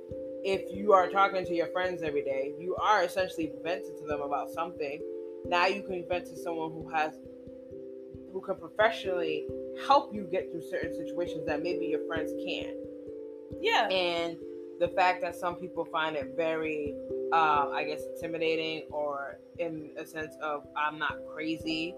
if 0.43 0.73
you 0.73 0.93
are 0.93 1.09
talking 1.09 1.45
to 1.45 1.53
your 1.53 1.67
friends 1.67 2.01
every 2.03 2.23
day, 2.23 2.53
you 2.57 2.75
are 2.75 3.03
essentially 3.03 3.51
venting 3.63 3.97
to 3.99 4.07
them 4.07 4.21
about 4.21 4.49
something. 4.49 5.01
Now 5.45 5.67
you 5.67 5.83
can 5.83 6.05
vent 6.07 6.27
to 6.27 6.37
someone 6.37 6.71
who 6.71 6.89
has 6.89 7.17
who 8.31 8.41
can 8.41 8.55
professionally 8.55 9.47
help 9.87 10.13
you 10.13 10.27
get 10.31 10.51
through 10.51 10.61
certain 10.69 10.95
situations 10.95 11.45
that 11.47 11.63
maybe 11.63 11.87
your 11.87 12.05
friends 12.07 12.31
can't. 12.45 12.77
Yeah. 13.59 13.87
And 13.87 14.37
the 14.79 14.87
fact 14.87 15.21
that 15.21 15.35
some 15.35 15.55
people 15.55 15.85
find 15.85 16.15
it 16.15 16.33
very, 16.35 16.95
uh, 17.33 17.69
I 17.69 17.83
guess, 17.83 18.01
intimidating 18.15 18.87
or 18.91 19.39
in 19.57 19.91
a 19.97 20.05
sense 20.05 20.35
of 20.41 20.65
I'm 20.77 20.97
not 20.97 21.17
crazy. 21.33 21.93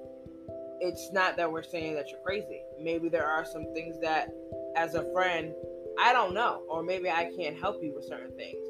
It's 0.80 1.12
not 1.12 1.38
that 1.38 1.52
we're 1.52 1.64
saying 1.64 1.94
that 1.96 2.10
you're 2.10 2.22
crazy. 2.22 2.62
Maybe 2.80 3.08
there 3.08 3.28
are 3.28 3.46
some 3.46 3.72
things 3.74 4.00
that, 4.02 4.34
as 4.76 4.96
a 4.96 5.04
friend, 5.14 5.54
I 6.00 6.12
don't 6.12 6.34
know, 6.34 6.64
or 6.68 6.82
maybe 6.82 7.10
I 7.10 7.32
can't 7.38 7.60
help 7.60 7.84
you 7.84 7.94
with 7.94 8.06
certain 8.06 8.36
things. 8.36 8.66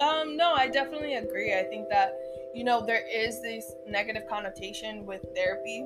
Um, 0.00 0.36
no, 0.36 0.54
I 0.54 0.68
definitely 0.68 1.14
agree. 1.14 1.54
I 1.54 1.62
think 1.64 1.88
that 1.90 2.16
you 2.54 2.64
know 2.64 2.84
there 2.84 3.04
is 3.06 3.42
this 3.42 3.72
negative 3.86 4.22
connotation 4.28 5.04
with 5.04 5.24
therapy 5.34 5.84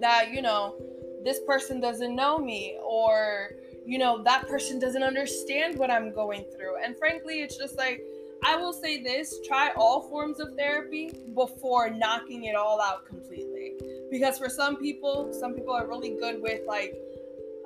that 0.00 0.30
you 0.32 0.42
know 0.42 0.76
this 1.24 1.40
person 1.46 1.80
doesn't 1.80 2.14
know 2.14 2.38
me 2.38 2.78
or 2.84 3.52
you 3.84 3.98
know 3.98 4.22
that 4.22 4.48
person 4.48 4.78
doesn't 4.78 5.02
understand 5.02 5.78
what 5.78 5.90
i'm 5.90 6.12
going 6.12 6.44
through. 6.56 6.76
And 6.84 6.96
frankly 6.96 7.40
it's 7.42 7.56
just 7.56 7.76
like 7.76 8.02
i 8.44 8.56
will 8.56 8.72
say 8.72 9.02
this 9.02 9.40
try 9.46 9.70
all 9.76 10.08
forms 10.08 10.40
of 10.40 10.54
therapy 10.56 11.12
before 11.34 11.90
knocking 11.90 12.44
it 12.44 12.54
all 12.54 12.80
out 12.80 13.06
completely. 13.06 13.72
Because 14.10 14.38
for 14.38 14.48
some 14.48 14.76
people 14.76 15.32
some 15.32 15.54
people 15.54 15.74
are 15.74 15.86
really 15.86 16.16
good 16.18 16.40
with 16.40 16.60
like 16.66 16.94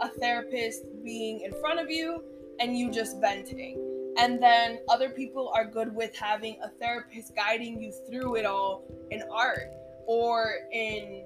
a 0.00 0.08
therapist 0.08 0.84
being 1.04 1.40
in 1.40 1.52
front 1.60 1.80
of 1.80 1.90
you 1.90 2.22
and 2.60 2.76
you 2.76 2.90
just 2.90 3.20
venting. 3.20 4.14
And 4.18 4.42
then 4.42 4.78
other 4.88 5.10
people 5.10 5.50
are 5.54 5.64
good 5.64 5.94
with 5.94 6.14
having 6.16 6.56
a 6.62 6.68
therapist 6.80 7.36
guiding 7.36 7.80
you 7.80 7.92
through 8.08 8.36
it 8.36 8.46
all 8.46 8.84
in 9.10 9.22
art 9.30 9.72
or 10.06 10.54
in 10.72 11.25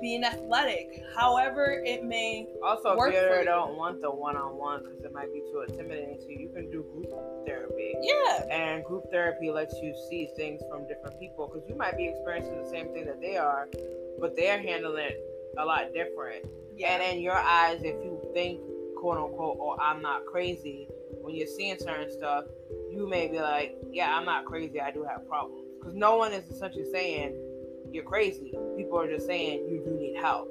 being 0.00 0.24
athletic, 0.24 1.02
however 1.14 1.82
it 1.84 2.04
may. 2.04 2.46
Also, 2.62 2.96
work 2.96 3.12
if 3.14 3.22
you 3.30 3.38
you. 3.38 3.44
don't 3.44 3.76
want 3.76 4.00
the 4.00 4.10
one-on-one 4.10 4.84
because 4.84 5.04
it 5.04 5.12
might 5.12 5.32
be 5.32 5.40
too 5.50 5.64
intimidating 5.68 6.18
to 6.18 6.32
you, 6.32 6.38
you 6.40 6.48
can 6.48 6.70
do 6.70 6.82
group 6.92 7.12
therapy. 7.46 7.94
Yeah, 8.00 8.44
And 8.50 8.84
group 8.84 9.04
therapy 9.10 9.50
lets 9.50 9.74
you 9.82 9.94
see 10.08 10.30
things 10.36 10.62
from 10.70 10.86
different 10.88 11.18
people 11.20 11.48
because 11.52 11.68
you 11.68 11.74
might 11.74 11.96
be 11.96 12.08
experiencing 12.08 12.62
the 12.62 12.68
same 12.68 12.88
thing 12.92 13.04
that 13.06 13.20
they 13.20 13.36
are, 13.36 13.68
but 14.20 14.36
they're 14.36 14.60
handling 14.60 15.06
it 15.06 15.20
a 15.58 15.64
lot 15.64 15.92
different. 15.92 16.46
yeah, 16.76 16.94
And 16.94 17.16
in 17.18 17.22
your 17.22 17.36
eyes, 17.36 17.80
if 17.82 17.96
you 18.04 18.20
think, 18.32 18.60
quote 18.96 19.18
unquote, 19.18 19.56
or 19.60 19.80
I'm 19.80 20.00
not 20.00 20.24
crazy, 20.26 20.88
when 21.20 21.34
you're 21.34 21.46
seeing 21.46 21.78
certain 21.78 22.10
stuff, 22.10 22.44
you 22.90 23.06
may 23.08 23.28
be 23.28 23.38
like, 23.40 23.76
yeah, 23.90 24.16
I'm 24.16 24.24
not 24.24 24.44
crazy. 24.44 24.80
I 24.80 24.90
do 24.90 25.04
have 25.04 25.26
problems. 25.28 25.68
Because 25.78 25.94
no 25.94 26.16
one 26.16 26.32
is 26.32 26.48
essentially 26.48 26.86
saying 26.92 27.36
you're 27.92 28.04
crazy. 28.04 28.54
People 28.76 28.98
are 28.98 29.08
just 29.08 29.26
saying 29.26 29.68
you 29.68 29.82
do 29.84 29.98
need 29.98 30.16
help 30.16 30.48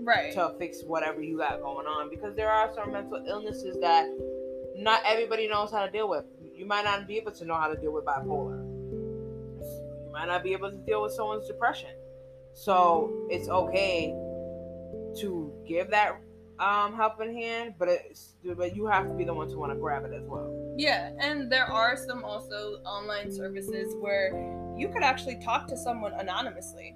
right. 0.00 0.32
to 0.32 0.54
fix 0.58 0.82
whatever 0.84 1.22
you 1.22 1.38
got 1.38 1.60
going 1.60 1.86
on. 1.86 2.10
Because 2.10 2.34
there 2.34 2.50
are 2.50 2.72
some 2.74 2.92
mental 2.92 3.22
illnesses 3.26 3.76
that 3.80 4.06
not 4.76 5.02
everybody 5.04 5.48
knows 5.48 5.70
how 5.70 5.84
to 5.84 5.90
deal 5.90 6.08
with. 6.08 6.24
You 6.54 6.66
might 6.66 6.84
not 6.84 7.06
be 7.06 7.16
able 7.16 7.32
to 7.32 7.44
know 7.44 7.54
how 7.54 7.68
to 7.68 7.76
deal 7.76 7.92
with 7.92 8.04
bipolar. 8.04 8.62
You 8.62 10.10
might 10.12 10.26
not 10.26 10.42
be 10.42 10.52
able 10.52 10.70
to 10.70 10.76
deal 10.76 11.02
with 11.02 11.12
someone's 11.12 11.46
depression. 11.46 11.90
So 12.54 13.26
it's 13.28 13.48
okay 13.48 14.14
to 15.20 15.52
give 15.66 15.90
that 15.90 16.20
um, 16.58 16.94
helping 16.94 17.34
hand, 17.34 17.74
but 17.78 17.88
it's 17.88 18.34
but 18.56 18.74
you 18.74 18.86
have 18.86 19.08
to 19.08 19.14
be 19.14 19.24
the 19.24 19.34
one 19.34 19.48
to 19.48 19.58
want 19.58 19.72
to 19.72 19.78
grab 19.78 20.04
it 20.04 20.12
as 20.14 20.24
well. 20.26 20.74
Yeah, 20.76 21.12
and 21.18 21.50
there 21.50 21.66
are 21.66 21.96
some 21.96 22.24
also 22.24 22.80
online 22.84 23.32
services 23.32 23.94
where 24.00 24.30
you 24.76 24.88
could 24.88 25.02
actually 25.02 25.36
talk 25.36 25.66
to 25.68 25.76
someone 25.76 26.12
anonymously. 26.14 26.94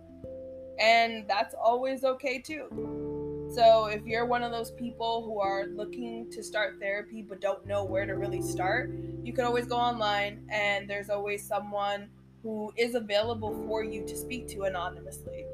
And 0.79 1.29
that's 1.29 1.55
always 1.55 2.05
okay 2.05 2.39
too. 2.39 3.51
So 3.55 3.87
if 3.87 4.07
you're 4.07 4.27
one 4.27 4.43
of 4.43 4.53
those 4.53 4.71
people 4.71 5.25
who 5.25 5.41
are 5.41 5.67
looking 5.67 6.31
to 6.31 6.43
start 6.43 6.77
therapy 6.81 7.21
but 7.21 7.41
don't 7.41 7.67
know 7.67 7.85
where 7.85 8.07
to 8.07 8.13
really 8.13 8.41
start, 8.41 8.93
you 9.25 9.33
can 9.33 9.45
always 9.45 9.67
go 9.67 9.77
online 9.77 10.47
and 10.51 10.89
there's 10.89 11.11
always 11.11 11.45
someone 11.47 12.09
who 12.43 12.73
is 12.77 12.95
available 12.95 13.53
for 13.67 13.83
you 13.83 14.07
to 14.07 14.17
speak 14.17 14.49
to 14.49 14.63
anonymously. 14.63 15.45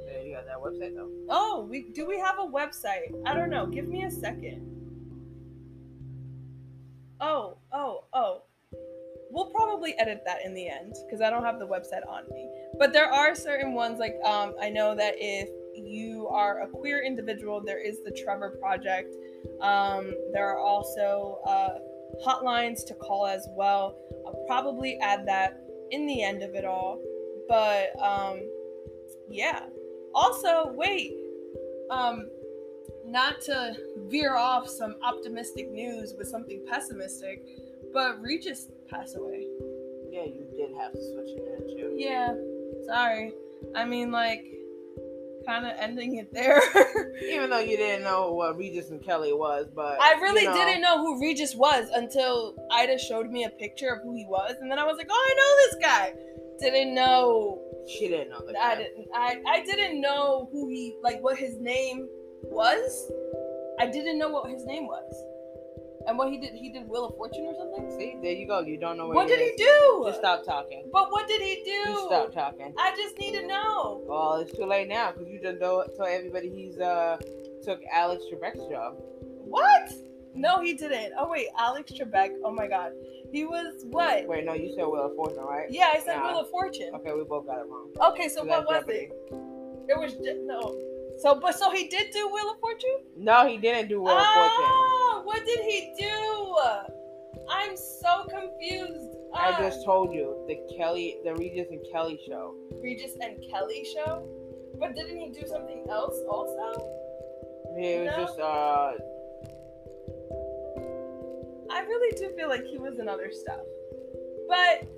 That 0.44 0.58
website 0.58 0.94
though. 0.94 1.10
Oh, 1.28 1.66
we 1.68 1.90
do 1.92 2.06
we 2.06 2.18
have 2.18 2.38
a 2.38 2.46
website? 2.46 3.14
I 3.24 3.34
don't 3.34 3.50
know. 3.50 3.66
Give 3.66 3.88
me 3.88 4.04
a 4.04 4.10
second. 4.10 4.76
Oh, 7.20 7.56
oh, 7.72 8.04
oh. 8.12 8.42
We'll 9.30 9.50
probably 9.50 9.98
edit 9.98 10.22
that 10.24 10.44
in 10.44 10.54
the 10.54 10.68
end 10.68 10.94
because 11.04 11.20
I 11.20 11.30
don't 11.30 11.42
have 11.42 11.58
the 11.58 11.66
website 11.66 12.06
on 12.08 12.24
me. 12.32 12.48
But 12.78 12.92
there 12.92 13.10
are 13.12 13.34
certain 13.34 13.74
ones 13.74 13.98
like 13.98 14.16
um, 14.24 14.54
I 14.60 14.70
know 14.70 14.94
that 14.94 15.14
if 15.18 15.48
you 15.74 16.28
are 16.28 16.62
a 16.62 16.68
queer 16.68 17.04
individual, 17.04 17.62
there 17.62 17.80
is 17.80 18.02
the 18.04 18.10
Trevor 18.12 18.56
Project. 18.60 19.14
Um, 19.60 20.14
there 20.32 20.48
are 20.48 20.58
also 20.58 21.38
uh, 21.46 21.78
hotlines 22.26 22.86
to 22.86 22.94
call 22.94 23.26
as 23.26 23.46
well. 23.50 23.98
I'll 24.26 24.44
probably 24.46 24.98
add 25.00 25.26
that 25.26 25.60
in 25.90 26.06
the 26.06 26.22
end 26.22 26.42
of 26.42 26.54
it 26.54 26.64
all. 26.64 27.00
But 27.48 28.00
um, 28.02 28.40
yeah. 29.28 29.66
Also, 30.16 30.72
wait. 30.72 31.12
Um, 31.90 32.28
not 33.04 33.40
to 33.42 33.76
veer 34.08 34.34
off 34.34 34.68
some 34.68 34.96
optimistic 35.02 35.70
news 35.70 36.14
with 36.18 36.26
something 36.26 36.64
pessimistic, 36.68 37.44
but 37.92 38.20
Regis 38.20 38.68
passed 38.88 39.16
away. 39.16 39.46
Yeah, 40.10 40.24
you 40.24 40.46
did 40.56 40.74
have 40.76 40.92
to 40.92 41.02
switch 41.12 41.28
it, 41.28 41.44
didn't 41.44 41.78
you? 41.78 41.94
Yeah, 41.96 42.34
sorry. 42.86 43.32
I 43.76 43.84
mean, 43.84 44.10
like, 44.10 44.44
kind 45.46 45.66
of 45.66 45.72
ending 45.78 46.16
it 46.16 46.32
there. 46.32 46.60
Even 47.30 47.50
though 47.50 47.60
you 47.60 47.76
didn't 47.76 48.02
know 48.02 48.32
what 48.32 48.56
Regis 48.56 48.90
and 48.90 49.02
Kelly 49.04 49.34
was, 49.34 49.66
but 49.74 50.00
I 50.00 50.14
really 50.14 50.42
you 50.42 50.48
know, 50.48 50.54
didn't 50.54 50.80
know 50.80 50.98
who 50.98 51.20
Regis 51.20 51.54
was 51.54 51.88
until 51.94 52.56
Ida 52.72 52.98
showed 52.98 53.30
me 53.30 53.44
a 53.44 53.50
picture 53.50 53.90
of 53.90 54.02
who 54.02 54.14
he 54.14 54.24
was, 54.26 54.56
and 54.60 54.70
then 54.70 54.78
I 54.78 54.84
was 54.84 54.96
like, 54.96 55.08
"Oh, 55.10 55.26
I 55.30 55.34
know 55.34 55.78
this 55.78 55.86
guy." 55.86 56.14
Didn't 56.58 56.94
know. 56.94 57.62
She 57.86 58.08
didn't 58.08 58.30
know 58.30 58.40
I 58.60 58.74
didn't. 58.76 59.06
I 59.14 59.40
I 59.46 59.64
didn't 59.64 60.00
know 60.00 60.48
who 60.50 60.68
he 60.68 60.96
like 61.02 61.22
what 61.22 61.38
his 61.38 61.58
name 61.58 62.08
was. 62.42 63.12
I 63.78 63.86
didn't 63.86 64.18
know 64.18 64.30
what 64.30 64.50
his 64.50 64.64
name 64.64 64.86
was, 64.86 65.12
and 66.08 66.18
what 66.18 66.30
he 66.30 66.38
did. 66.38 66.54
He 66.54 66.70
did 66.70 66.88
Wheel 66.88 67.06
of 67.06 67.16
Fortune 67.16 67.44
or 67.46 67.54
something. 67.54 67.90
See, 67.98 68.16
there 68.22 68.32
you 68.32 68.46
go. 68.46 68.60
You 68.60 68.78
don't 68.78 68.96
know 68.96 69.06
where 69.06 69.16
What 69.16 69.28
he 69.28 69.36
did 69.36 69.52
he 69.52 69.56
do? 69.56 70.04
Just 70.06 70.18
stop 70.18 70.44
talking. 70.44 70.88
But 70.92 71.12
what 71.12 71.28
did 71.28 71.42
he 71.42 71.62
do? 71.64 71.84
Just 71.92 72.04
stop 72.06 72.32
talking. 72.32 72.74
I 72.78 72.94
just 72.96 73.18
need 73.18 73.32
to 73.38 73.46
know. 73.46 74.02
Well, 74.06 74.36
it's 74.36 74.56
too 74.56 74.64
late 74.64 74.88
now 74.88 75.12
because 75.12 75.28
you 75.28 75.40
just 75.40 75.60
told 75.60 75.90
everybody 76.08 76.48
he's 76.48 76.78
uh 76.78 77.18
took 77.62 77.80
Alex 77.92 78.24
Trebek's 78.32 78.68
job. 78.70 78.94
What? 79.44 79.92
No, 80.36 80.60
he 80.60 80.74
didn't. 80.74 81.12
Oh 81.18 81.28
wait, 81.30 81.46
Alex 81.58 81.92
Trebek. 81.92 82.30
Oh 82.44 82.52
my 82.52 82.66
God, 82.68 82.92
he 83.32 83.44
was 83.44 83.84
what? 83.86 84.26
Wait, 84.28 84.44
no, 84.44 84.52
you 84.54 84.72
said 84.76 84.84
Wheel 84.86 85.06
of 85.06 85.16
Fortune, 85.16 85.42
right? 85.44 85.66
Yeah, 85.70 85.90
I 85.94 86.00
said 86.00 86.16
Nah. 86.16 86.28
Wheel 86.28 86.40
of 86.40 86.50
Fortune. 86.50 86.90
Okay, 86.94 87.12
we 87.12 87.24
both 87.24 87.46
got 87.46 87.58
it 87.58 87.66
wrong. 87.68 87.90
Okay, 88.12 88.28
so 88.28 88.44
what 88.44 88.66
was 88.66 88.84
that's 88.86 88.88
it? 88.88 89.10
It 89.88 89.98
was 89.98 90.14
no. 90.44 90.60
So, 91.18 91.40
but 91.40 91.54
so 91.58 91.70
he 91.70 91.88
did 91.88 92.10
do 92.12 92.28
Wheel 92.32 92.50
of 92.52 92.60
Fortune. 92.60 92.98
No, 93.16 93.46
he 93.48 93.56
didn't 93.56 93.88
do 93.88 94.02
Wheel 94.02 94.12
of 94.18 94.26
Fortune. 94.26 94.68
Oh, 94.68 95.22
what 95.24 95.44
did 95.46 95.60
he 95.60 95.94
do? 95.98 96.56
I'm 97.48 97.76
so 97.76 98.24
confused. 98.28 99.14
I 99.34 99.52
Ah, 99.52 99.58
just 99.58 99.84
told 99.84 100.12
you 100.12 100.44
the 100.48 100.56
Kelly, 100.76 101.18
the 101.24 101.34
Regis 101.34 101.68
and 101.70 101.80
Kelly 101.92 102.18
show. 102.26 102.54
Regis 102.82 103.12
and 103.20 103.36
Kelly 103.50 103.86
show. 103.94 104.26
But 104.78 104.94
didn't 104.94 105.16
he 105.18 105.30
do 105.30 105.46
something 105.46 105.84
else 105.88 106.18
also? 106.28 106.86
It 107.78 108.04
was 108.04 108.16
No. 108.16 108.24
just 108.24 108.38
uh, 108.40 108.92
I 111.70 111.80
really 111.80 112.16
do 112.16 112.34
feel 112.36 112.48
like 112.48 112.64
he 112.64 112.78
was 112.78 112.98
in 112.98 113.08
other 113.08 113.30
stuff. 113.32 113.60
But 114.48 114.88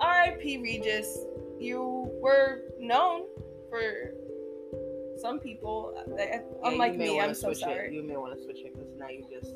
R.I.P. 0.00 0.58
Regis, 0.58 1.18
you 1.58 2.10
were 2.20 2.62
known 2.78 3.24
for 3.68 4.14
some 5.20 5.38
people. 5.38 5.94
unlike 6.64 6.96
me, 6.96 7.20
I'm 7.20 7.34
so 7.34 7.48
switch 7.48 7.58
it. 7.58 7.60
sorry. 7.60 7.94
You 7.94 8.02
may 8.02 8.16
want 8.16 8.36
to 8.36 8.42
switch 8.42 8.60
it 8.60 8.74
because 8.74 8.92
now 8.98 9.08
you 9.08 9.24
just 9.30 9.54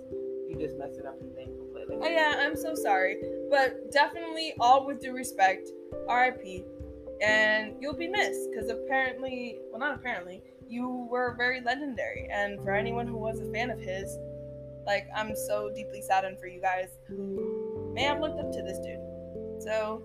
you 0.49 0.57
just 0.59 0.77
messed 0.79 0.99
it 0.99 1.07
up 1.07 1.21
and 1.21 1.35
thing 1.35 1.57
completely. 1.57 1.97
Oh, 2.01 2.09
yeah, 2.09 2.35
I'm 2.39 2.57
so 2.57 2.75
sorry. 2.75 3.17
But 3.51 3.91
definitely, 3.91 4.55
all 4.61 4.87
with 4.87 5.01
due 5.01 5.15
respect, 5.15 5.71
RIP. 6.09 6.67
And 7.23 7.75
you'll 7.81 7.97
be 7.97 8.09
missed 8.09 8.51
because 8.51 8.69
apparently, 8.69 9.59
well, 9.71 9.81
not 9.81 9.95
apparently, 9.95 10.43
you 10.69 11.09
were 11.11 11.35
very 11.37 11.61
legendary. 11.61 12.29
And 12.31 12.63
for 12.63 12.73
anyone 12.73 13.07
who 13.07 13.17
was 13.17 13.41
a 13.41 13.51
fan 13.53 13.71
of 13.71 13.79
his, 13.81 14.19
like, 14.87 15.07
I'm 15.15 15.35
so 15.35 15.71
deeply 15.75 16.03
saddened 16.03 16.39
for 16.39 16.47
you 16.47 16.61
guys 16.61 16.89
may 17.95 18.03
have 18.03 18.21
looked 18.21 18.41
up 18.41 18.53
to 18.53 18.63
this 18.63 18.79
dude. 18.79 18.99
So, 19.63 20.03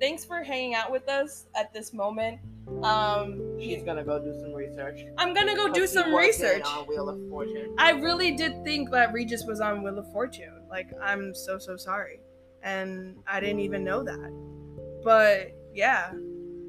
thanks 0.00 0.24
for 0.24 0.42
hanging 0.42 0.74
out 0.74 0.92
with 0.92 1.08
us 1.08 1.46
at 1.56 1.72
this 1.72 1.92
moment. 1.92 2.38
Um, 2.82 3.58
She's 3.60 3.82
gonna 3.82 4.04
go 4.04 4.18
do 4.18 4.34
some 4.40 4.52
research. 4.54 5.00
I'm 5.18 5.34
gonna 5.34 5.54
go 5.54 5.72
do 5.72 5.86
some 5.86 6.14
research. 6.14 6.64
on 6.64 6.86
Wheel 6.86 7.08
of 7.08 7.20
Fortune. 7.28 7.74
I 7.78 7.92
really 7.92 8.32
did 8.36 8.64
think 8.64 8.90
that 8.90 9.12
Regis 9.12 9.44
was 9.44 9.60
on 9.60 9.82
Wheel 9.82 9.98
of 9.98 10.10
Fortune. 10.12 10.66
Like, 10.70 10.88
I'm 11.02 11.34
so, 11.34 11.58
so 11.58 11.76
sorry. 11.76 12.20
And 12.62 13.16
I 13.26 13.40
didn't 13.40 13.60
even 13.60 13.84
know 13.84 14.02
that. 14.02 15.00
But 15.04 15.54
yeah, 15.74 16.12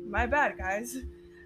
my 0.08 0.26
bad, 0.26 0.58
guys. 0.58 0.98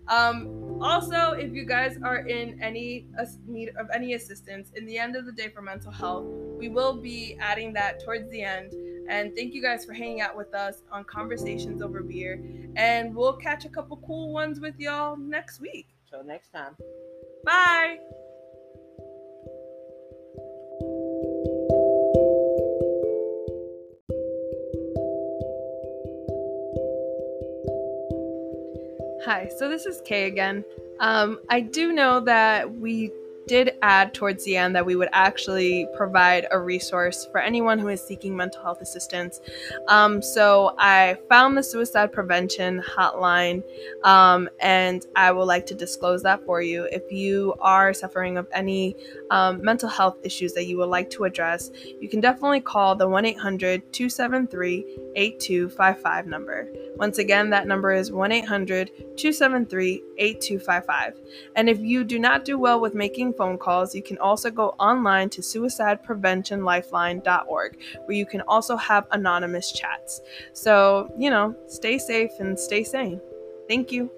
Um, 0.07 0.68
also, 0.81 1.31
if 1.31 1.53
you 1.53 1.65
guys 1.65 1.97
are 2.03 2.27
in 2.27 2.61
any 2.61 3.05
need 3.47 3.69
of 3.77 3.87
any 3.93 4.13
assistance 4.13 4.71
in 4.75 4.85
the 4.85 4.97
end 4.97 5.15
of 5.15 5.25
the 5.25 5.31
day 5.31 5.49
for 5.49 5.61
mental 5.61 5.91
health, 5.91 6.25
we 6.57 6.69
will 6.69 6.93
be 6.93 7.37
adding 7.39 7.73
that 7.73 8.03
towards 8.03 8.29
the 8.29 8.41
end. 8.41 8.73
And 9.09 9.35
thank 9.35 9.53
you 9.53 9.61
guys 9.61 9.85
for 9.85 9.93
hanging 9.93 10.21
out 10.21 10.37
with 10.37 10.53
us 10.53 10.83
on 10.91 11.03
Conversations 11.03 11.81
Over 11.81 12.03
Beer. 12.03 12.43
And 12.75 13.15
we'll 13.15 13.33
catch 13.33 13.65
a 13.65 13.69
couple 13.69 13.97
cool 14.05 14.31
ones 14.31 14.59
with 14.59 14.75
y'all 14.77 15.17
next 15.17 15.59
week. 15.59 15.87
Till 16.09 16.23
next 16.23 16.49
time. 16.51 16.75
Bye. 17.43 17.97
Hi, 29.29 29.47
so 29.59 29.69
this 29.69 29.85
is 29.85 30.01
Kay 30.01 30.25
again. 30.25 30.65
Um, 30.99 31.39
I 31.49 31.59
do 31.61 31.93
know 31.93 32.19
that 32.21 32.73
we 32.79 33.11
did 33.49 33.73
add 33.81 34.13
towards 34.13 34.45
the 34.45 34.55
end 34.55 34.75
that 34.75 34.85
we 34.85 34.95
would 34.95 35.09
actually 35.11 35.87
provide 35.97 36.45
a 36.51 36.59
resource 36.59 37.27
for 37.31 37.41
anyone 37.41 37.79
who 37.79 37.87
is 37.87 37.99
seeking 37.99 38.37
mental 38.37 38.61
health 38.61 38.79
assistance. 38.79 39.41
Um, 39.87 40.21
so 40.21 40.75
I 40.77 41.17
found 41.29 41.57
the 41.57 41.63
suicide 41.63 42.11
prevention 42.11 42.79
hotline, 42.79 43.63
um, 44.03 44.49
and 44.59 45.03
I 45.15 45.31
would 45.31 45.45
like 45.45 45.65
to 45.65 45.73
disclose 45.73 46.21
that 46.21 46.45
for 46.45 46.61
you. 46.61 46.87
If 46.91 47.11
you 47.11 47.55
are 47.59 47.91
suffering 47.91 48.37
of 48.37 48.47
any 48.53 48.95
um, 49.31 49.63
mental 49.63 49.89
health 49.89 50.17
issues 50.23 50.53
that 50.53 50.67
you 50.67 50.77
would 50.77 50.89
like 50.89 51.09
to 51.11 51.23
address, 51.23 51.71
you 51.99 52.07
can 52.07 52.21
definitely 52.21 52.61
call 52.61 52.95
the 52.95 53.09
1 53.09 53.25
800 53.25 53.91
273 53.91 54.85
8255 55.15 56.27
number. 56.27 56.71
Once 56.97 57.17
again, 57.17 57.49
that 57.49 57.65
number 57.65 57.91
is 57.93 58.11
1 58.11 58.31
800 58.31 58.91
273 59.17 60.03
8255. 60.19 61.19
And 61.55 61.67
if 61.67 61.79
you 61.79 62.03
do 62.03 62.19
not 62.19 62.45
do 62.45 62.59
well 62.59 62.79
with 62.79 62.93
making 62.93 63.33
phone 63.39 63.57
calls, 63.57 63.95
you 63.95 64.03
can 64.03 64.17
also 64.17 64.51
go 64.51 64.75
online 64.79 65.29
to 65.29 65.41
suicidepreventionlifeline.org, 65.41 67.77
where 68.05 68.17
you 68.17 68.25
can 68.25 68.41
also 68.41 68.75
have 68.75 69.07
anonymous 69.11 69.71
chats. 69.71 70.19
So, 70.51 71.09
you 71.17 71.29
know, 71.29 71.55
stay 71.67 71.97
safe 71.97 72.31
and 72.39 72.59
stay 72.59 72.83
sane. 72.83 73.21
Thank 73.69 73.93
you. 73.93 74.11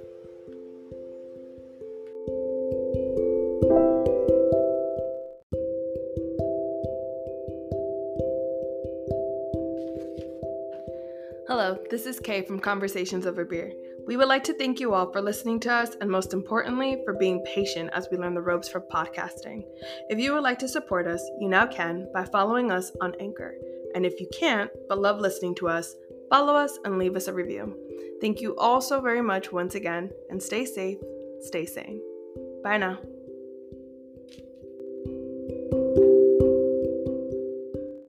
Hello, 11.47 11.77
this 11.91 12.07
is 12.07 12.19
Kay 12.19 12.41
from 12.41 12.60
Conversations 12.60 13.27
Over 13.27 13.45
Beer. 13.45 13.71
We 14.07 14.17
would 14.17 14.27
like 14.27 14.43
to 14.45 14.53
thank 14.53 14.79
you 14.79 14.93
all 14.93 15.11
for 15.11 15.21
listening 15.21 15.59
to 15.61 15.73
us 15.73 15.95
and 16.01 16.09
most 16.09 16.33
importantly, 16.33 17.01
for 17.05 17.13
being 17.13 17.43
patient 17.43 17.89
as 17.93 18.07
we 18.11 18.17
learn 18.17 18.33
the 18.33 18.41
ropes 18.41 18.67
for 18.67 18.81
podcasting. 18.81 19.63
If 20.09 20.19
you 20.19 20.33
would 20.33 20.43
like 20.43 20.59
to 20.59 20.67
support 20.67 21.07
us, 21.07 21.23
you 21.39 21.47
now 21.47 21.67
can 21.67 22.07
by 22.13 22.25
following 22.25 22.71
us 22.71 22.91
on 23.01 23.15
Anchor. 23.19 23.55
And 23.93 24.05
if 24.05 24.19
you 24.19 24.27
can't, 24.37 24.71
but 24.89 24.99
love 24.99 25.19
listening 25.19 25.55
to 25.55 25.67
us, 25.67 25.95
follow 26.29 26.55
us 26.55 26.77
and 26.85 26.97
leave 26.97 27.15
us 27.15 27.27
a 27.27 27.33
review. 27.33 27.77
Thank 28.21 28.41
you 28.41 28.55
all 28.57 28.81
so 28.81 29.01
very 29.01 29.21
much 29.21 29.51
once 29.51 29.75
again, 29.75 30.11
and 30.29 30.41
stay 30.41 30.65
safe, 30.65 30.97
stay 31.41 31.65
sane. 31.65 32.01
Bye 32.63 32.77
now. 32.77 32.99